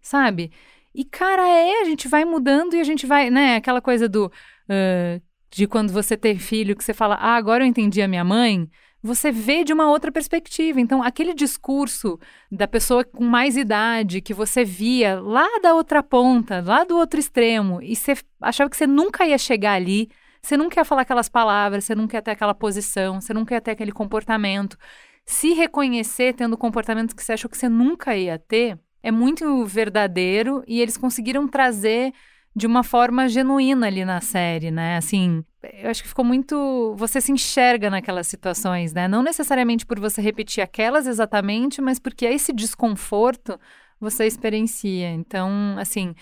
Sabe? 0.00 0.50
E, 0.92 1.04
cara, 1.04 1.46
é, 1.46 1.80
a 1.80 1.84
gente 1.84 2.08
vai 2.08 2.24
mudando 2.24 2.74
e 2.74 2.80
a 2.80 2.84
gente 2.84 3.06
vai, 3.06 3.30
né? 3.30 3.56
Aquela 3.56 3.80
coisa 3.80 4.08
do. 4.08 4.32
ah, 4.68 5.20
de 5.54 5.68
quando 5.68 5.92
você 5.92 6.16
ter 6.16 6.36
filho, 6.38 6.74
que 6.74 6.82
você 6.82 6.92
fala, 6.92 7.14
ah, 7.14 7.36
agora 7.36 7.62
eu 7.62 7.68
entendi 7.68 8.02
a 8.02 8.08
minha 8.08 8.24
mãe. 8.24 8.68
Você 9.00 9.30
vê 9.30 9.62
de 9.62 9.72
uma 9.72 9.88
outra 9.88 10.10
perspectiva. 10.10 10.80
Então, 10.80 11.00
aquele 11.00 11.32
discurso 11.32 12.18
da 12.50 12.66
pessoa 12.66 13.04
com 13.04 13.22
mais 13.22 13.56
idade 13.56 14.20
que 14.20 14.34
você 14.34 14.64
via 14.64 15.20
lá 15.20 15.46
da 15.62 15.72
outra 15.72 16.02
ponta, 16.02 16.60
lá 16.60 16.82
do 16.82 16.96
outro 16.96 17.20
extremo, 17.20 17.80
e 17.80 17.94
você 17.94 18.16
achava 18.40 18.68
que 18.68 18.76
você 18.76 18.86
nunca 18.86 19.24
ia 19.26 19.38
chegar 19.38 19.74
ali, 19.74 20.08
você 20.42 20.56
nunca 20.56 20.80
ia 20.80 20.84
falar 20.84 21.02
aquelas 21.02 21.28
palavras, 21.28 21.84
você 21.84 21.94
nunca 21.94 22.16
ia 22.16 22.22
ter 22.22 22.32
aquela 22.32 22.54
posição, 22.54 23.20
você 23.20 23.32
nunca 23.32 23.54
ia 23.54 23.60
ter 23.60 23.70
aquele 23.70 23.92
comportamento. 23.92 24.76
Se 25.24 25.52
reconhecer 25.52 26.34
tendo 26.34 26.58
comportamentos 26.58 27.14
que 27.14 27.22
você 27.22 27.34
achou 27.34 27.48
que 27.48 27.56
você 27.56 27.68
nunca 27.68 28.16
ia 28.16 28.40
ter, 28.40 28.76
é 29.04 29.12
muito 29.12 29.64
verdadeiro 29.66 30.64
e 30.66 30.80
eles 30.80 30.96
conseguiram 30.96 31.46
trazer 31.46 32.12
de 32.56 32.66
uma 32.66 32.84
forma 32.84 33.28
genuína 33.28 33.86
ali 33.86 34.04
na 34.04 34.20
série, 34.20 34.70
né? 34.70 34.96
Assim, 34.96 35.44
eu 35.72 35.90
acho 35.90 36.02
que 36.02 36.08
ficou 36.08 36.24
muito. 36.24 36.94
Você 36.96 37.20
se 37.20 37.32
enxerga 37.32 37.90
naquelas 37.90 38.26
situações, 38.26 38.92
né? 38.92 39.08
Não 39.08 39.22
necessariamente 39.22 39.84
por 39.84 39.98
você 39.98 40.22
repetir 40.22 40.62
aquelas 40.62 41.06
exatamente, 41.06 41.80
mas 41.80 41.98
porque 41.98 42.24
esse 42.24 42.52
desconforto 42.52 43.58
você 44.00 44.26
experiencia. 44.26 45.10
Então, 45.10 45.76
assim, 45.78 46.14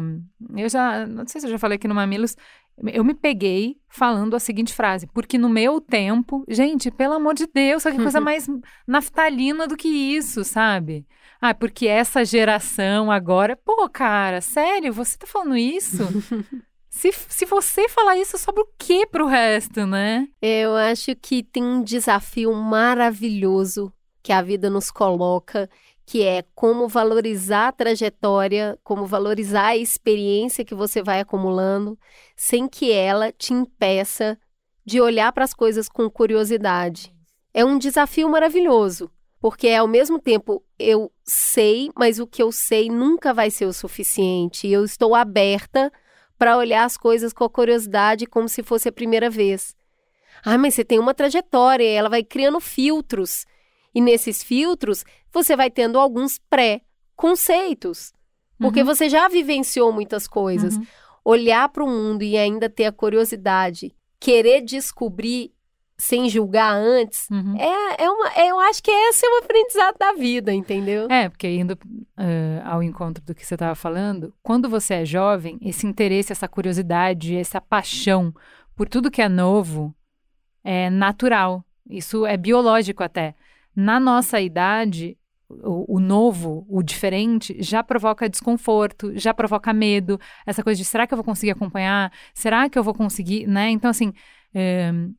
hum, 0.00 0.22
eu 0.56 0.68
já. 0.68 1.06
Não 1.06 1.26
sei 1.26 1.40
se 1.40 1.46
eu 1.46 1.50
já 1.50 1.58
falei 1.58 1.76
aqui 1.76 1.88
no 1.88 1.94
Mamilos. 1.94 2.36
Eu 2.92 3.02
me 3.02 3.14
peguei 3.14 3.78
falando 3.88 4.36
a 4.36 4.38
seguinte 4.40 4.74
frase, 4.74 5.06
porque 5.06 5.38
no 5.38 5.48
meu 5.48 5.80
tempo, 5.80 6.44
gente, 6.46 6.90
pelo 6.90 7.14
amor 7.14 7.32
de 7.34 7.46
Deus, 7.46 7.82
que 7.82 7.96
coisa 7.96 8.20
mais 8.20 8.46
naftalina 8.86 9.66
do 9.66 9.76
que 9.76 9.88
isso, 9.88 10.44
sabe? 10.44 11.06
Ah, 11.40 11.54
porque 11.54 11.86
essa 11.86 12.24
geração 12.24 13.10
agora. 13.10 13.56
Pô, 13.56 13.88
cara, 13.88 14.40
sério, 14.40 14.92
você 14.92 15.16
tá 15.18 15.26
falando 15.26 15.56
isso? 15.56 16.02
se, 16.88 17.12
se 17.12 17.44
você 17.44 17.88
falar 17.88 18.16
isso, 18.16 18.38
sobra 18.38 18.62
o 18.62 18.68
quê 18.78 19.06
pro 19.06 19.26
resto, 19.26 19.86
né? 19.86 20.28
Eu 20.40 20.74
acho 20.74 21.14
que 21.16 21.42
tem 21.42 21.62
um 21.62 21.82
desafio 21.82 22.52
maravilhoso 22.54 23.92
que 24.22 24.32
a 24.32 24.42
vida 24.42 24.68
nos 24.68 24.90
coloca, 24.90 25.68
que 26.06 26.22
é 26.22 26.44
como 26.54 26.88
valorizar 26.88 27.68
a 27.68 27.72
trajetória, 27.72 28.78
como 28.82 29.06
valorizar 29.06 29.66
a 29.66 29.76
experiência 29.76 30.64
que 30.64 30.74
você 30.74 31.02
vai 31.02 31.20
acumulando, 31.20 31.98
sem 32.36 32.68
que 32.68 32.92
ela 32.92 33.32
te 33.32 33.52
impeça 33.52 34.38
de 34.84 35.00
olhar 35.00 35.32
para 35.32 35.44
as 35.44 35.52
coisas 35.52 35.88
com 35.88 36.08
curiosidade. 36.08 37.12
É 37.52 37.64
um 37.64 37.76
desafio 37.76 38.28
maravilhoso, 38.28 39.10
porque 39.40 39.68
ao 39.70 39.86
mesmo 39.86 40.18
tempo 40.18 40.62
eu 40.78 41.12
sei, 41.24 41.90
mas 41.96 42.18
o 42.18 42.26
que 42.26 42.42
eu 42.42 42.50
sei 42.52 42.88
nunca 42.88 43.32
vai 43.34 43.50
ser 43.50 43.66
o 43.66 43.72
suficiente. 43.72 44.68
Eu 44.68 44.84
estou 44.84 45.14
aberta 45.14 45.92
para 46.38 46.56
olhar 46.56 46.84
as 46.84 46.96
coisas 46.96 47.32
com 47.32 47.44
a 47.44 47.50
curiosidade 47.50 48.26
como 48.26 48.48
se 48.48 48.62
fosse 48.62 48.88
a 48.88 48.92
primeira 48.92 49.30
vez. 49.30 49.74
Ah, 50.44 50.58
mas 50.58 50.74
você 50.74 50.84
tem 50.84 50.98
uma 50.98 51.14
trajetória, 51.14 51.88
ela 51.88 52.08
vai 52.08 52.22
criando 52.22 52.60
filtros. 52.60 53.46
E 53.94 54.00
nesses 54.00 54.42
filtros, 54.42 55.04
você 55.32 55.56
vai 55.56 55.70
tendo 55.70 55.98
alguns 55.98 56.38
pré-conceitos. 56.50 58.12
Porque 58.58 58.80
Uhum. 58.80 58.86
você 58.86 59.08
já 59.08 59.28
vivenciou 59.28 59.92
muitas 59.92 60.26
coisas. 60.26 60.76
Uhum. 60.76 60.86
Olhar 61.24 61.68
para 61.68 61.82
o 61.84 61.88
mundo 61.88 62.22
e 62.22 62.36
ainda 62.36 62.68
ter 62.70 62.84
a 62.84 62.92
curiosidade, 62.92 63.94
querer 64.20 64.60
descobrir 64.62 65.52
sem 65.98 66.28
julgar 66.28 66.74
antes, 66.74 67.26
Uhum. 67.30 67.56
é, 67.58 68.04
é 68.04 68.10
uma, 68.10 68.28
é- 68.34 68.50
eu 68.50 68.58
acho 68.60 68.82
que 68.82 68.90
esse 68.90 69.24
é 69.24 69.28
o 69.30 69.38
aprendizado 69.42 69.96
da 69.98 70.12
vida, 70.12 70.52
entendeu? 70.52 71.06
É, 71.10 71.28
porque 71.28 71.48
indo 71.48 71.78
eh, 72.18 72.60
ao 72.64 72.82
encontro 72.82 73.24
do 73.24 73.34
que 73.34 73.44
você 73.46 73.54
estava 73.54 73.74
falando, 73.74 74.32
quando 74.42 74.68
você 74.68 74.94
é 74.94 75.04
jovem, 75.04 75.58
esse 75.62 75.86
interesse, 75.86 76.32
essa 76.32 76.46
curiosidade, 76.48 77.34
essa 77.36 77.60
paixão 77.60 78.34
por 78.74 78.88
tudo 78.88 79.10
que 79.10 79.22
é 79.22 79.28
novo 79.28 79.94
é 80.62 80.90
natural. 80.90 81.64
Isso 81.88 82.26
é 82.26 82.36
biológico 82.36 83.02
até. 83.02 83.34
Na 83.74 83.98
nossa 84.00 84.40
idade, 84.40 85.16
o, 85.48 85.96
o 85.96 86.00
novo, 86.00 86.66
o 86.68 86.82
diferente, 86.82 87.56
já 87.60 87.82
provoca 87.82 88.28
desconforto, 88.28 89.12
já 89.16 89.32
provoca 89.32 89.72
medo. 89.72 90.18
Essa 90.44 90.62
coisa 90.62 90.76
de 90.78 90.84
será 90.84 91.06
que 91.06 91.14
eu 91.14 91.16
vou 91.16 91.24
conseguir 91.24 91.52
acompanhar? 91.52 92.12
Será 92.34 92.68
que 92.68 92.78
eu 92.78 92.82
vou 92.82 92.92
conseguir, 92.94 93.46
né? 93.46 93.70
Então, 93.70 93.90
assim, 93.90 94.12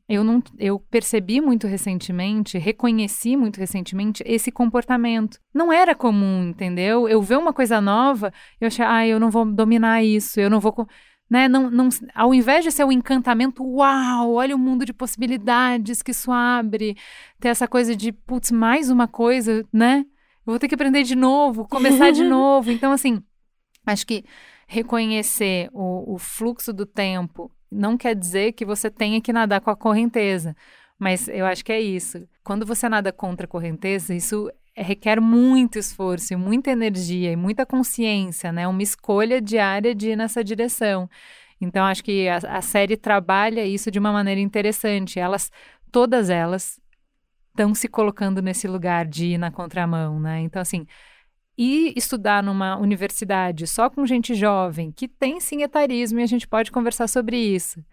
eu 0.08 0.24
não, 0.24 0.42
eu 0.58 0.80
percebi 0.80 1.40
muito 1.40 1.68
recentemente, 1.68 2.58
reconheci 2.58 3.36
muito 3.36 3.58
recentemente 3.58 4.20
esse 4.26 4.50
comportamento. 4.50 5.38
Não 5.54 5.72
era 5.72 5.94
comum, 5.94 6.48
entendeu? 6.48 7.08
Eu 7.08 7.22
ver 7.22 7.38
uma 7.38 7.52
coisa 7.52 7.80
nova, 7.80 8.32
eu 8.60 8.66
achei, 8.66 8.84
ah, 8.84 9.06
eu 9.06 9.20
não 9.20 9.30
vou 9.30 9.44
dominar 9.44 10.02
isso, 10.02 10.40
eu 10.40 10.50
não 10.50 10.58
vou, 10.58 10.74
né? 11.30 11.46
Não, 11.46 11.70
não, 11.70 11.88
ao 12.16 12.34
invés 12.34 12.64
de 12.64 12.72
ser 12.72 12.84
um 12.84 12.90
encantamento, 12.90 13.62
uau, 13.62 14.32
olha 14.32 14.56
o 14.56 14.58
mundo 14.58 14.84
de 14.84 14.92
possibilidades 14.92 16.02
que 16.02 16.10
isso 16.10 16.32
abre, 16.32 16.96
ter 17.38 17.48
essa 17.48 17.68
coisa 17.68 17.94
de, 17.94 18.10
putz, 18.10 18.50
mais 18.50 18.90
uma 18.90 19.06
coisa, 19.06 19.64
né? 19.72 20.04
Eu 20.44 20.52
vou 20.52 20.58
ter 20.58 20.66
que 20.66 20.74
aprender 20.74 21.04
de 21.04 21.14
novo, 21.14 21.68
começar 21.68 22.10
de 22.10 22.24
novo. 22.26 22.72
Então, 22.72 22.90
assim, 22.90 23.22
acho 23.86 24.04
que 24.04 24.24
reconhecer 24.66 25.68
o, 25.72 26.14
o 26.14 26.18
fluxo 26.18 26.72
do 26.72 26.84
tempo 26.84 27.52
não 27.70 27.96
quer 27.96 28.14
dizer 28.14 28.52
que 28.52 28.64
você 28.64 28.90
tenha 28.90 29.20
que 29.20 29.32
nadar 29.32 29.60
com 29.60 29.70
a 29.70 29.76
correnteza. 29.76 30.56
Mas 30.98 31.28
eu 31.28 31.46
acho 31.46 31.64
que 31.64 31.72
é 31.72 31.80
isso. 31.80 32.26
Quando 32.42 32.66
você 32.66 32.88
nada 32.88 33.12
contra 33.12 33.46
a 33.46 33.48
correnteza, 33.48 34.14
isso 34.14 34.50
requer 34.76 35.20
muito 35.20 35.78
esforço, 35.78 36.36
muita 36.38 36.70
energia 36.70 37.32
e 37.32 37.36
muita 37.36 37.66
consciência, 37.66 38.52
né? 38.52 38.66
Uma 38.66 38.82
escolha 38.82 39.40
diária 39.40 39.94
de 39.94 40.10
ir 40.10 40.16
nessa 40.16 40.42
direção. 40.42 41.08
Então, 41.60 41.84
acho 41.84 42.02
que 42.04 42.28
a, 42.28 42.36
a 42.36 42.62
série 42.62 42.96
trabalha 42.96 43.64
isso 43.64 43.90
de 43.90 43.98
uma 43.98 44.12
maneira 44.12 44.40
interessante. 44.40 45.18
Elas, 45.18 45.50
todas 45.90 46.30
elas, 46.30 46.80
estão 47.50 47.74
se 47.74 47.88
colocando 47.88 48.40
nesse 48.40 48.68
lugar 48.68 49.04
de 49.04 49.26
ir 49.26 49.38
na 49.38 49.50
contramão, 49.50 50.20
né? 50.20 50.40
Então, 50.40 50.62
assim, 50.62 50.86
e 51.58 51.92
estudar 51.96 52.40
numa 52.40 52.76
universidade 52.76 53.66
só 53.66 53.90
com 53.90 54.06
gente 54.06 54.32
jovem, 54.32 54.92
que 54.92 55.08
tem 55.08 55.40
sim 55.40 55.62
etarismo, 55.62 56.20
e 56.20 56.22
a 56.22 56.26
gente 56.26 56.46
pode 56.46 56.70
conversar 56.70 57.08
sobre 57.08 57.36
isso, 57.36 57.84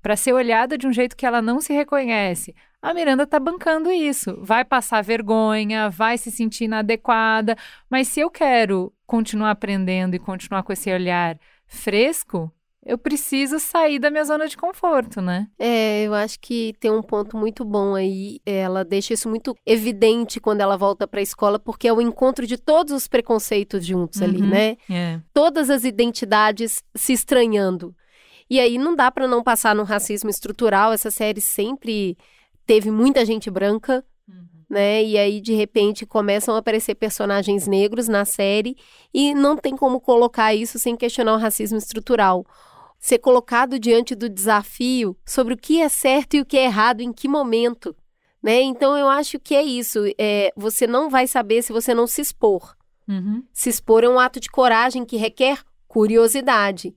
para 0.00 0.16
ser 0.16 0.32
olhada 0.32 0.78
de 0.78 0.86
um 0.86 0.92
jeito 0.92 1.16
que 1.16 1.26
ela 1.26 1.42
não 1.42 1.60
se 1.60 1.72
reconhece. 1.72 2.54
A 2.80 2.94
Miranda 2.94 3.26
tá 3.26 3.40
bancando 3.40 3.90
isso. 3.90 4.38
Vai 4.40 4.64
passar 4.64 5.02
vergonha, 5.02 5.90
vai 5.90 6.16
se 6.16 6.30
sentir 6.30 6.64
inadequada, 6.64 7.56
mas 7.90 8.06
se 8.06 8.20
eu 8.20 8.30
quero 8.30 8.92
continuar 9.04 9.50
aprendendo 9.50 10.14
e 10.14 10.18
continuar 10.20 10.62
com 10.62 10.72
esse 10.72 10.92
olhar 10.92 11.36
fresco, 11.66 12.52
eu 12.88 12.96
preciso 12.96 13.60
sair 13.60 13.98
da 13.98 14.10
minha 14.10 14.24
zona 14.24 14.48
de 14.48 14.56
conforto, 14.56 15.20
né? 15.20 15.46
É, 15.58 16.04
eu 16.04 16.14
acho 16.14 16.40
que 16.40 16.74
tem 16.80 16.90
um 16.90 17.02
ponto 17.02 17.36
muito 17.36 17.64
bom 17.64 17.94
aí. 17.94 18.40
Ela 18.46 18.82
deixa 18.84 19.12
isso 19.12 19.28
muito 19.28 19.54
evidente 19.66 20.40
quando 20.40 20.62
ela 20.62 20.76
volta 20.76 21.06
para 21.06 21.20
a 21.20 21.22
escola, 21.22 21.58
porque 21.58 21.86
é 21.86 21.92
o 21.92 22.00
encontro 22.00 22.46
de 22.46 22.56
todos 22.56 22.94
os 22.94 23.06
preconceitos 23.06 23.84
juntos 23.84 24.22
ali, 24.22 24.40
Uhum. 24.40 24.48
né? 24.48 24.76
É. 24.90 25.20
Todas 25.34 25.68
as 25.68 25.84
identidades 25.84 26.82
se 26.94 27.12
estranhando. 27.12 27.94
E 28.48 28.58
aí 28.58 28.78
não 28.78 28.96
dá 28.96 29.10
para 29.10 29.28
não 29.28 29.42
passar 29.42 29.74
no 29.74 29.84
racismo 29.84 30.30
estrutural. 30.30 30.90
Essa 30.92 31.10
série 31.10 31.40
sempre 31.42 32.16
teve 32.64 32.90
muita 32.90 33.22
gente 33.26 33.50
branca, 33.50 34.02
né? 34.70 35.02
E 35.02 35.16
aí, 35.18 35.40
de 35.40 35.52
repente, 35.54 36.04
começam 36.06 36.54
a 36.54 36.58
aparecer 36.58 36.94
personagens 36.94 37.66
negros 37.66 38.08
na 38.08 38.24
série 38.24 38.76
e 39.12 39.34
não 39.34 39.56
tem 39.56 39.74
como 39.76 40.00
colocar 40.00 40.54
isso 40.54 40.78
sem 40.78 40.96
questionar 40.96 41.34
o 41.34 41.38
racismo 41.38 41.76
estrutural. 41.78 42.44
Ser 42.98 43.18
colocado 43.18 43.78
diante 43.78 44.14
do 44.14 44.28
desafio 44.28 45.16
sobre 45.24 45.54
o 45.54 45.56
que 45.56 45.80
é 45.80 45.88
certo 45.88 46.34
e 46.34 46.40
o 46.40 46.44
que 46.44 46.56
é 46.58 46.64
errado, 46.64 47.00
em 47.00 47.12
que 47.12 47.28
momento, 47.28 47.94
né? 48.42 48.60
Então, 48.60 48.96
eu 48.96 49.08
acho 49.08 49.38
que 49.38 49.54
é 49.54 49.62
isso. 49.62 50.00
É, 50.18 50.52
você 50.56 50.86
não 50.86 51.08
vai 51.08 51.26
saber 51.26 51.62
se 51.62 51.72
você 51.72 51.94
não 51.94 52.06
se 52.06 52.20
expor. 52.20 52.76
Uhum. 53.08 53.42
Se 53.52 53.68
expor 53.70 54.04
é 54.04 54.08
um 54.08 54.18
ato 54.18 54.38
de 54.40 54.50
coragem 54.50 55.04
que 55.04 55.16
requer 55.16 55.62
curiosidade. 55.86 56.94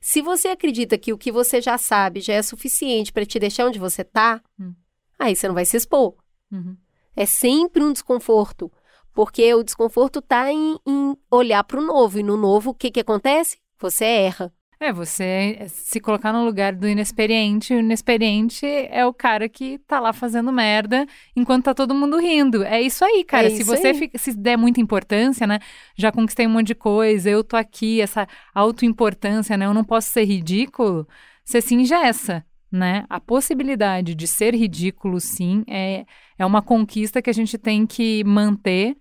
Se 0.00 0.22
você 0.22 0.48
acredita 0.48 0.96
que 0.98 1.12
o 1.12 1.18
que 1.18 1.30
você 1.30 1.60
já 1.60 1.76
sabe 1.78 2.20
já 2.20 2.34
é 2.34 2.42
suficiente 2.42 3.12
para 3.12 3.26
te 3.26 3.38
deixar 3.38 3.66
onde 3.66 3.78
você 3.78 4.02
está, 4.02 4.40
Hum. 4.58 4.74
aí 5.18 5.36
você 5.36 5.46
não 5.46 5.54
vai 5.54 5.64
se 5.64 5.76
expor. 5.76 6.14
Uhum. 6.50 6.76
É 7.14 7.26
sempre 7.26 7.82
um 7.84 7.92
desconforto, 7.92 8.72
porque 9.12 9.52
o 9.54 9.62
desconforto 9.62 10.20
está 10.20 10.50
em, 10.52 10.78
em 10.86 11.16
olhar 11.30 11.62
para 11.64 11.78
o 11.78 11.84
novo. 11.84 12.18
E 12.18 12.22
no 12.22 12.36
novo, 12.36 12.70
o 12.70 12.74
que, 12.74 12.90
que 12.90 13.00
acontece? 13.00 13.58
Você 13.78 14.04
erra. 14.04 14.52
É, 14.82 14.94
você 14.94 15.58
se 15.68 16.00
colocar 16.00 16.32
no 16.32 16.42
lugar 16.42 16.74
do 16.74 16.88
inexperiente. 16.88 17.74
O 17.74 17.80
inexperiente 17.80 18.64
é 18.64 19.04
o 19.04 19.12
cara 19.12 19.46
que 19.46 19.78
tá 19.80 20.00
lá 20.00 20.10
fazendo 20.10 20.50
merda 20.50 21.06
enquanto 21.36 21.64
tá 21.64 21.74
todo 21.74 21.94
mundo 21.94 22.18
rindo. 22.18 22.62
É 22.64 22.80
isso 22.80 23.04
aí, 23.04 23.22
cara. 23.22 23.48
É 23.48 23.50
se 23.50 23.62
você 23.62 23.92
fica- 23.92 24.16
se 24.16 24.32
der 24.34 24.56
muita 24.56 24.80
importância, 24.80 25.46
né? 25.46 25.58
Já 25.94 26.10
conquistei 26.10 26.46
um 26.46 26.50
monte 26.50 26.68
de 26.68 26.74
coisa, 26.74 27.28
eu 27.28 27.44
tô 27.44 27.56
aqui, 27.58 28.00
essa 28.00 28.26
autoimportância, 28.54 29.54
né? 29.54 29.66
Eu 29.66 29.74
não 29.74 29.84
posso 29.84 30.08
ser 30.08 30.24
ridículo. 30.24 31.06
Você 31.44 31.60
se 31.60 31.74
ingessa, 31.74 32.42
né? 32.72 33.04
A 33.10 33.20
possibilidade 33.20 34.14
de 34.14 34.26
ser 34.26 34.54
ridículo, 34.54 35.20
sim, 35.20 35.62
é, 35.68 36.06
é 36.38 36.46
uma 36.46 36.62
conquista 36.62 37.20
que 37.20 37.28
a 37.28 37.34
gente 37.34 37.58
tem 37.58 37.86
que 37.86 38.24
manter 38.24 38.96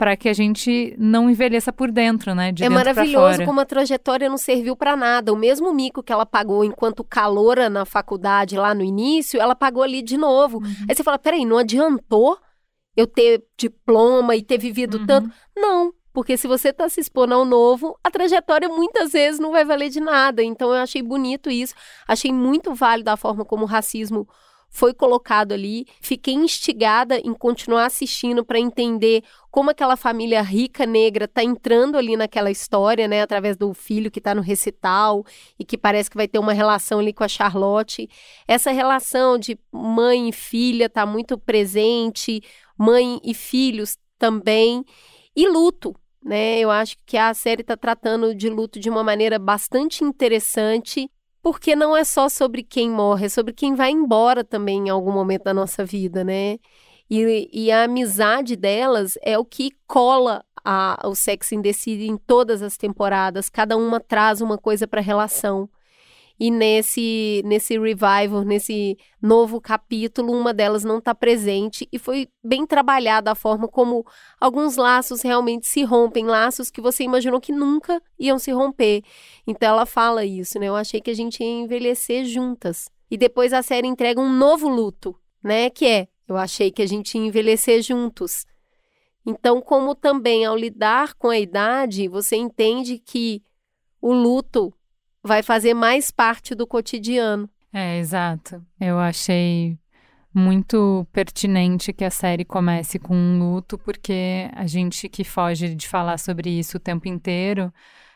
para 0.00 0.16
que 0.16 0.30
a 0.30 0.32
gente 0.32 0.96
não 0.96 1.28
envelheça 1.28 1.70
por 1.70 1.90
dentro, 1.90 2.34
né? 2.34 2.52
De 2.52 2.64
é 2.64 2.70
dentro 2.70 2.74
maravilhoso 2.74 3.44
como 3.44 3.60
a 3.60 3.66
trajetória 3.66 4.30
não 4.30 4.38
serviu 4.38 4.74
para 4.74 4.96
nada. 4.96 5.30
O 5.30 5.36
mesmo 5.36 5.74
mico 5.74 6.02
que 6.02 6.10
ela 6.10 6.24
pagou 6.24 6.64
enquanto 6.64 7.04
caloura 7.04 7.68
na 7.68 7.84
faculdade 7.84 8.56
lá 8.56 8.74
no 8.74 8.82
início, 8.82 9.38
ela 9.38 9.54
pagou 9.54 9.82
ali 9.82 10.00
de 10.00 10.16
novo. 10.16 10.56
Uhum. 10.56 10.86
Aí 10.88 10.96
você 10.96 11.04
fala: 11.04 11.18
peraí, 11.18 11.44
não 11.44 11.58
adiantou 11.58 12.38
eu 12.96 13.06
ter 13.06 13.44
diploma 13.58 14.34
e 14.34 14.42
ter 14.42 14.56
vivido 14.56 15.00
Uhum. 15.00 15.06
tanto? 15.06 15.30
Não. 15.54 15.92
Porque 16.14 16.34
se 16.34 16.48
você 16.48 16.70
está 16.70 16.88
se 16.88 16.98
expondo 17.02 17.34
ao 17.34 17.44
novo, 17.44 17.94
a 18.02 18.10
trajetória 18.10 18.70
muitas 18.70 19.12
vezes 19.12 19.38
não 19.38 19.52
vai 19.52 19.66
valer 19.66 19.90
de 19.90 20.00
nada. 20.00 20.42
Então 20.42 20.70
eu 20.70 20.80
achei 20.80 21.02
bonito 21.02 21.50
isso. 21.50 21.74
Achei 22.08 22.32
muito 22.32 22.72
válido 22.72 23.10
a 23.10 23.18
forma 23.18 23.44
como 23.44 23.64
o 23.64 23.68
racismo 23.68 24.26
foi 24.70 24.94
colocado 24.94 25.52
ali. 25.52 25.86
Fiquei 26.00 26.32
instigada 26.32 27.18
em 27.18 27.34
continuar 27.34 27.86
assistindo 27.86 28.44
para 28.44 28.58
entender 28.58 29.22
como 29.50 29.70
aquela 29.70 29.96
família 29.96 30.40
rica 30.40 30.86
negra 30.86 31.24
está 31.24 31.42
entrando 31.42 31.98
ali 31.98 32.16
naquela 32.16 32.50
história, 32.50 33.08
né, 33.08 33.20
através 33.20 33.56
do 33.56 33.74
filho 33.74 34.10
que 34.10 34.20
está 34.20 34.34
no 34.34 34.40
recital 34.40 35.24
e 35.58 35.64
que 35.64 35.76
parece 35.76 36.08
que 36.08 36.16
vai 36.16 36.28
ter 36.28 36.38
uma 36.38 36.52
relação 36.52 37.00
ali 37.00 37.12
com 37.12 37.24
a 37.24 37.28
Charlotte. 37.28 38.08
Essa 38.46 38.70
relação 38.70 39.36
de 39.36 39.58
mãe 39.72 40.28
e 40.28 40.32
filha 40.32 40.86
está 40.86 41.04
muito 41.04 41.36
presente, 41.36 42.40
mãe 42.78 43.20
e 43.24 43.34
filhos 43.34 43.98
também, 44.18 44.84
e 45.34 45.48
luto. 45.48 45.94
Né? 46.22 46.60
Eu 46.60 46.70
acho 46.70 46.96
que 47.06 47.16
a 47.16 47.32
série 47.32 47.62
está 47.62 47.76
tratando 47.76 48.34
de 48.34 48.48
luto 48.48 48.78
de 48.78 48.90
uma 48.90 49.02
maneira 49.02 49.38
bastante 49.38 50.04
interessante, 50.04 51.10
porque 51.42 51.74
não 51.74 51.96
é 51.96 52.04
só 52.04 52.28
sobre 52.28 52.62
quem 52.62 52.90
morre, 52.90 53.26
é 53.26 53.28
sobre 53.28 53.52
quem 53.52 53.74
vai 53.74 53.90
embora 53.90 54.44
também 54.44 54.88
em 54.88 54.90
algum 54.90 55.12
momento 55.12 55.44
da 55.44 55.54
nossa 55.54 55.84
vida, 55.84 56.22
né? 56.22 56.58
E, 57.08 57.48
e 57.52 57.72
a 57.72 57.84
amizade 57.84 58.54
delas 58.54 59.18
é 59.22 59.36
o 59.38 59.44
que 59.44 59.72
cola 59.86 60.44
a, 60.64 61.00
o 61.04 61.14
Sex 61.14 61.52
and 61.52 61.62
the 61.62 61.72
City 61.72 62.06
em 62.06 62.16
todas 62.16 62.62
as 62.62 62.76
temporadas. 62.76 63.48
Cada 63.48 63.76
uma 63.76 63.98
traz 63.98 64.40
uma 64.40 64.56
coisa 64.56 64.86
para 64.86 65.00
a 65.00 65.02
relação. 65.02 65.68
E 66.40 66.50
nesse, 66.50 67.42
nesse 67.44 67.78
revival, 67.78 68.42
nesse 68.46 68.96
novo 69.20 69.60
capítulo, 69.60 70.32
uma 70.32 70.54
delas 70.54 70.82
não 70.82 70.96
está 70.96 71.14
presente 71.14 71.86
e 71.92 71.98
foi 71.98 72.28
bem 72.42 72.66
trabalhada 72.66 73.30
a 73.30 73.34
forma 73.34 73.68
como 73.68 74.06
alguns 74.40 74.76
laços 74.76 75.20
realmente 75.20 75.66
se 75.66 75.84
rompem, 75.84 76.24
laços 76.24 76.70
que 76.70 76.80
você 76.80 77.04
imaginou 77.04 77.42
que 77.42 77.52
nunca 77.52 78.02
iam 78.18 78.38
se 78.38 78.50
romper. 78.52 79.02
Então 79.46 79.68
ela 79.68 79.84
fala 79.84 80.24
isso, 80.24 80.58
né? 80.58 80.68
Eu 80.68 80.76
achei 80.76 80.98
que 80.98 81.10
a 81.10 81.14
gente 81.14 81.42
ia 81.42 81.46
envelhecer 81.46 82.24
juntas. 82.24 82.90
E 83.10 83.18
depois 83.18 83.52
a 83.52 83.62
série 83.62 83.86
entrega 83.86 84.18
um 84.18 84.32
novo 84.32 84.66
luto, 84.66 85.14
né? 85.44 85.68
Que 85.68 85.84
é, 85.84 86.08
eu 86.26 86.38
achei 86.38 86.70
que 86.70 86.80
a 86.80 86.86
gente 86.86 87.18
ia 87.18 87.26
envelhecer 87.26 87.82
juntos. 87.82 88.46
Então, 89.26 89.60
como 89.60 89.94
também 89.94 90.46
ao 90.46 90.56
lidar 90.56 91.12
com 91.16 91.28
a 91.28 91.38
idade, 91.38 92.08
você 92.08 92.34
entende 92.36 92.98
que 92.98 93.42
o 94.00 94.14
luto 94.14 94.72
vai 95.22 95.42
fazer 95.42 95.74
mais 95.74 96.10
parte 96.10 96.54
do 96.54 96.66
cotidiano. 96.66 97.48
É, 97.72 97.98
exato. 97.98 98.64
Eu 98.80 98.98
achei 98.98 99.78
muito 100.34 101.06
pertinente 101.12 101.92
que 101.92 102.04
a 102.04 102.10
série 102.10 102.44
comece 102.44 102.98
com 102.98 103.14
um 103.14 103.38
luto, 103.38 103.76
porque 103.78 104.48
a 104.54 104.66
gente 104.66 105.08
que 105.08 105.24
foge 105.24 105.74
de 105.74 105.88
falar 105.88 106.18
sobre 106.18 106.50
isso 106.50 106.76
o 106.76 106.80
tempo 106.80 107.08
inteiro, 107.08 107.72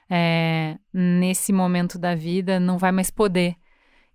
é, 0.09 0.77
nesse 0.93 1.53
momento 1.53 1.99
da 1.99 2.15
vida, 2.15 2.61
não 2.61 2.79
vai 2.79 2.93
mais 2.93 3.11
poder. 3.11 3.57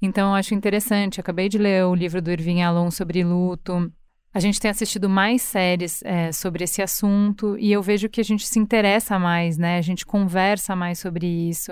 Então, 0.01 0.29
eu 0.29 0.35
acho 0.35 0.53
interessante. 0.53 1.19
Acabei 1.19 1.49
de 1.49 1.57
ler 1.57 1.85
o 1.85 1.93
livro 1.93 2.21
do 2.21 2.31
Irving 2.31 2.61
Alon 2.61 2.89
sobre 2.89 3.23
luto. 3.23 3.91
A 4.31 4.39
gente 4.39 4.59
tem 4.59 4.69
assistido 4.69 5.09
mais 5.09 5.41
séries 5.41 6.03
é, 6.03 6.31
sobre 6.31 6.63
esse 6.63 6.83
assunto 6.83 7.57
e 7.57 7.71
eu 7.71 7.81
vejo 7.81 8.07
que 8.07 8.21
a 8.21 8.23
gente 8.23 8.47
se 8.47 8.59
interessa 8.59 9.17
mais, 9.17 9.57
né? 9.57 9.79
A 9.79 9.81
gente 9.81 10.05
conversa 10.05 10.75
mais 10.75 10.99
sobre 10.99 11.25
isso. 11.25 11.71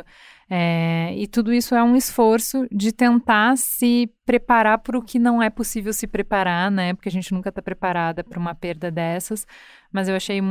É, 0.49 1.13
e 1.15 1.27
tudo 1.27 1.53
isso 1.53 1.75
é 1.75 1.83
um 1.83 1.95
esforço 1.95 2.65
de 2.71 2.91
tentar 2.91 3.55
se 3.57 4.09
preparar 4.25 4.79
para 4.79 4.97
o 4.97 5.03
que 5.03 5.19
não 5.19 5.41
é 5.41 5.51
possível 5.51 5.93
se 5.93 6.07
preparar, 6.07 6.71
né? 6.71 6.95
Porque 6.95 7.09
a 7.09 7.11
gente 7.11 7.31
nunca 7.31 7.49
está 7.49 7.61
preparada 7.61 8.23
para 8.23 8.39
uma 8.39 8.55
perda 8.55 8.89
dessas. 8.89 9.45
Mas 9.91 10.09
eu 10.09 10.15
achei 10.15 10.41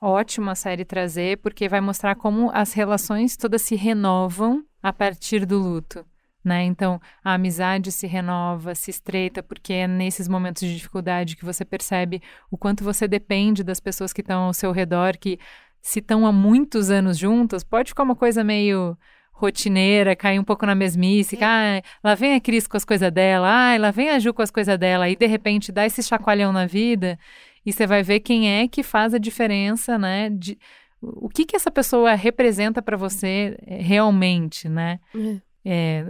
ótimo 0.00 0.50
a 0.50 0.54
série 0.54 0.84
trazer, 0.84 1.38
porque 1.38 1.68
vai 1.68 1.80
mostrar 1.80 2.14
como 2.14 2.48
as 2.54 2.74
relações 2.74 3.36
todas 3.36 3.62
se 3.62 3.74
renovam 3.74 4.62
a 4.80 4.92
partir 4.92 5.44
do 5.44 5.58
luto. 5.58 6.06
Né? 6.46 6.62
Então, 6.62 7.00
a 7.24 7.34
amizade 7.34 7.90
se 7.90 8.06
renova, 8.06 8.72
se 8.76 8.88
estreita, 8.88 9.42
porque 9.42 9.72
é 9.72 9.88
nesses 9.88 10.28
momentos 10.28 10.62
de 10.62 10.76
dificuldade 10.76 11.36
que 11.36 11.44
você 11.44 11.64
percebe 11.64 12.22
o 12.48 12.56
quanto 12.56 12.84
você 12.84 13.08
depende 13.08 13.64
das 13.64 13.80
pessoas 13.80 14.12
que 14.12 14.20
estão 14.20 14.44
ao 14.44 14.54
seu 14.54 14.70
redor, 14.70 15.16
que 15.18 15.40
se 15.82 15.98
estão 15.98 16.24
há 16.24 16.30
muitos 16.30 16.88
anos 16.88 17.18
juntas, 17.18 17.64
pode 17.64 17.88
ficar 17.88 18.04
uma 18.04 18.14
coisa 18.14 18.44
meio 18.44 18.96
rotineira, 19.32 20.14
cair 20.14 20.38
um 20.38 20.44
pouco 20.44 20.64
na 20.64 20.76
mesmice, 20.76 21.36
que, 21.36 21.42
ah, 21.42 21.82
lá 22.02 22.14
vem 22.14 22.36
a 22.36 22.40
Cris 22.40 22.68
com 22.68 22.76
as 22.76 22.84
coisas 22.84 23.10
dela, 23.10 23.48
ah, 23.48 23.76
lá 23.76 23.90
vem 23.90 24.10
a 24.10 24.18
Ju 24.20 24.32
com 24.32 24.40
as 24.40 24.52
coisas 24.52 24.78
dela, 24.78 25.10
e 25.10 25.16
de 25.16 25.26
repente 25.26 25.72
dá 25.72 25.84
esse 25.84 26.00
chacoalhão 26.00 26.52
na 26.52 26.64
vida, 26.64 27.18
e 27.64 27.72
você 27.72 27.88
vai 27.88 28.04
ver 28.04 28.20
quem 28.20 28.48
é 28.48 28.68
que 28.68 28.84
faz 28.84 29.14
a 29.14 29.18
diferença, 29.18 29.98
né? 29.98 30.30
De, 30.30 30.56
o 31.02 31.28
que 31.28 31.44
que 31.44 31.56
essa 31.56 31.70
pessoa 31.70 32.14
representa 32.14 32.80
para 32.80 32.96
você 32.96 33.56
eh, 33.66 33.82
realmente, 33.82 34.68
né? 34.68 35.00
É, 35.14 35.40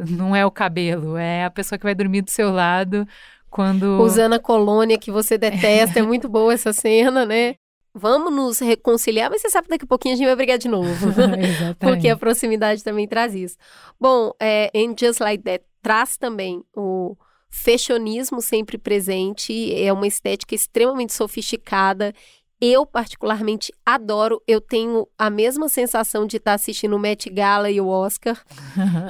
não 0.09 0.35
é 0.37 0.45
o 0.45 0.51
cabelo, 0.51 1.16
é 1.16 1.45
a 1.45 1.51
pessoa 1.51 1.79
que 1.79 1.85
vai 1.85 1.95
dormir 1.95 2.23
do 2.23 2.31
seu 2.31 2.51
lado 2.51 3.07
quando. 3.51 4.03
Usando 4.03 4.35
a 4.35 4.38
colônia 4.38 4.99
que 4.99 5.11
você 5.11 5.38
detesta, 5.38 5.99
é 5.99 6.03
muito 6.03 6.29
boa 6.29 6.53
essa 6.53 6.73
cena, 6.73 7.25
né? 7.25 7.55
Vamos 7.95 8.31
nos 8.31 8.59
reconciliar, 8.59 9.31
mas 9.31 9.40
você 9.40 9.49
sabe 9.49 9.66
que 9.66 9.71
daqui 9.71 9.85
a 9.87 9.88
pouquinho 9.88 10.14
a 10.14 10.19
gente 10.19 10.27
vai 10.27 10.37
brigar 10.37 10.59
de 10.59 10.69
novo. 10.69 11.09
Exatamente. 11.09 11.77
Porque 11.79 12.09
a 12.11 12.16
proximidade 12.16 12.85
também 12.85 13.09
traz 13.09 13.35
isso. 13.35 13.57
Bom, 13.99 14.33
é, 14.38 14.71
em 14.75 14.95
Just 14.99 15.21
Like 15.21 15.42
That 15.42 15.64
traz 15.81 16.19
também 16.19 16.62
o 16.77 17.16
fashionismo 17.49 18.42
sempre 18.42 18.77
presente, 18.77 19.75
é 19.75 19.90
uma 19.90 20.07
estética 20.07 20.55
extremamente 20.55 21.14
sofisticada. 21.14 22.12
Eu, 22.61 22.87
particularmente, 22.87 23.73
adoro. 23.85 24.40
Eu 24.47 24.61
tenho 24.61 25.07
a 25.19 25.29
mesma 25.29 25.69
sensação 25.69 26.27
de 26.27 26.38
estar 26.38 26.55
assistindo 26.55 26.97
o 26.97 26.99
Met 26.99 27.29
Gala 27.29 27.71
e 27.71 27.81
o 27.81 27.87
Oscar, 27.88 28.42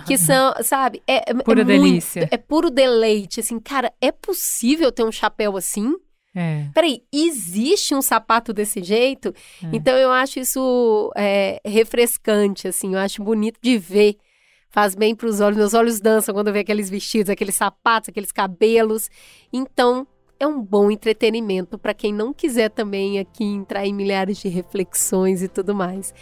que 0.07 0.17
são, 0.19 0.53
sabe, 0.63 1.01
é, 1.07 1.31
é 1.31 1.35
Pura 1.35 1.65
muito- 1.65 1.67
delícia. 1.67 2.29
é 2.31 2.37
puro 2.37 2.71
deleite. 2.71 3.41
Assim, 3.41 3.61
cara, 3.61 3.93
é 4.01 4.11
possível 4.11 4.91
ter 4.91 5.05
um 5.05 5.13
chapéu 5.13 5.57
assim? 5.57 5.95
É. 6.35 6.67
Peraí, 6.75 7.03
existe 7.13 7.95
um 7.95 8.03
sapato 8.03 8.53
desse 8.53 8.83
jeito? 8.83 9.33
É. 9.63 9.69
Então 9.73 9.97
eu 9.97 10.11
acho 10.11 10.39
isso 10.41 11.11
é, 11.17 11.61
refrescante, 11.65 12.69
assim, 12.69 12.93
eu 12.95 12.99
acho 12.99 13.23
bonito 13.23 13.59
de 13.63 13.79
ver. 13.79 14.17
faz 14.69 14.95
bem 14.95 15.15
para 15.15 15.29
os 15.29 15.41
olhos. 15.41 15.57
Meus 15.57 15.73
olhos 15.73 16.01
dançam 16.01 16.35
quando 16.35 16.49
eu 16.49 16.53
vejo 16.53 16.63
aqueles 16.65 16.91
vestidos, 16.91 17.31
aqueles 17.31 17.55
sapatos, 17.57 18.09
aqueles 18.11 18.33
cabelos. 18.33 19.09
Então, 19.51 20.07
é 20.39 20.47
um 20.47 20.61
bom 20.61 20.91
entretenimento 20.91 21.79
para 21.79 21.95
quem 21.95 22.13
não 22.13 22.33
quiser 22.33 22.71
também 22.71 23.19
aqui 23.19 23.45
entrar 23.45 23.87
em 23.87 23.93
milhares 23.93 24.39
de 24.39 24.49
reflexões 24.49 25.43
e 25.43 25.49
tudo 25.49 25.75
mais. 25.75 26.13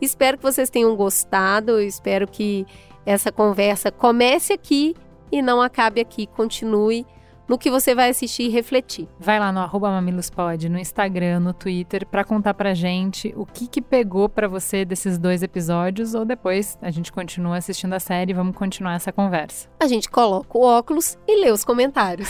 Espero 0.00 0.36
que 0.36 0.42
vocês 0.42 0.70
tenham 0.70 0.94
gostado, 0.96 1.80
espero 1.80 2.26
que 2.26 2.66
essa 3.04 3.32
conversa 3.32 3.90
comece 3.90 4.52
aqui 4.52 4.94
e 5.30 5.42
não 5.42 5.60
acabe 5.60 6.00
aqui, 6.00 6.26
continue 6.26 7.04
no 7.48 7.58
que 7.58 7.70
você 7.70 7.94
vai 7.94 8.10
assistir 8.10 8.44
e 8.44 8.48
refletir. 8.48 9.08
Vai 9.18 9.38
lá 9.40 9.50
no 9.50 9.60
arroba 9.60 9.90
mamilospod, 9.90 10.68
no 10.68 10.78
Instagram, 10.78 11.40
no 11.40 11.52
Twitter, 11.52 12.06
para 12.06 12.24
contar 12.24 12.54
pra 12.54 12.74
gente 12.74 13.32
o 13.36 13.46
que, 13.46 13.66
que 13.66 13.80
pegou 13.80 14.28
para 14.28 14.46
você 14.46 14.84
desses 14.84 15.18
dois 15.18 15.42
episódios, 15.42 16.14
ou 16.14 16.24
depois 16.24 16.78
a 16.82 16.90
gente 16.90 17.10
continua 17.10 17.56
assistindo 17.56 17.94
a 17.94 18.00
série 18.00 18.32
e 18.32 18.34
vamos 18.34 18.56
continuar 18.56 18.94
essa 18.94 19.12
conversa. 19.12 19.68
A 19.80 19.86
gente 19.86 20.10
coloca 20.10 20.58
o 20.58 20.62
óculos 20.62 21.16
e 21.26 21.40
lê 21.40 21.50
os 21.50 21.64
comentários. 21.64 22.28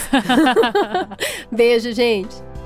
Beijo, 1.51 1.93
gente! 1.93 2.58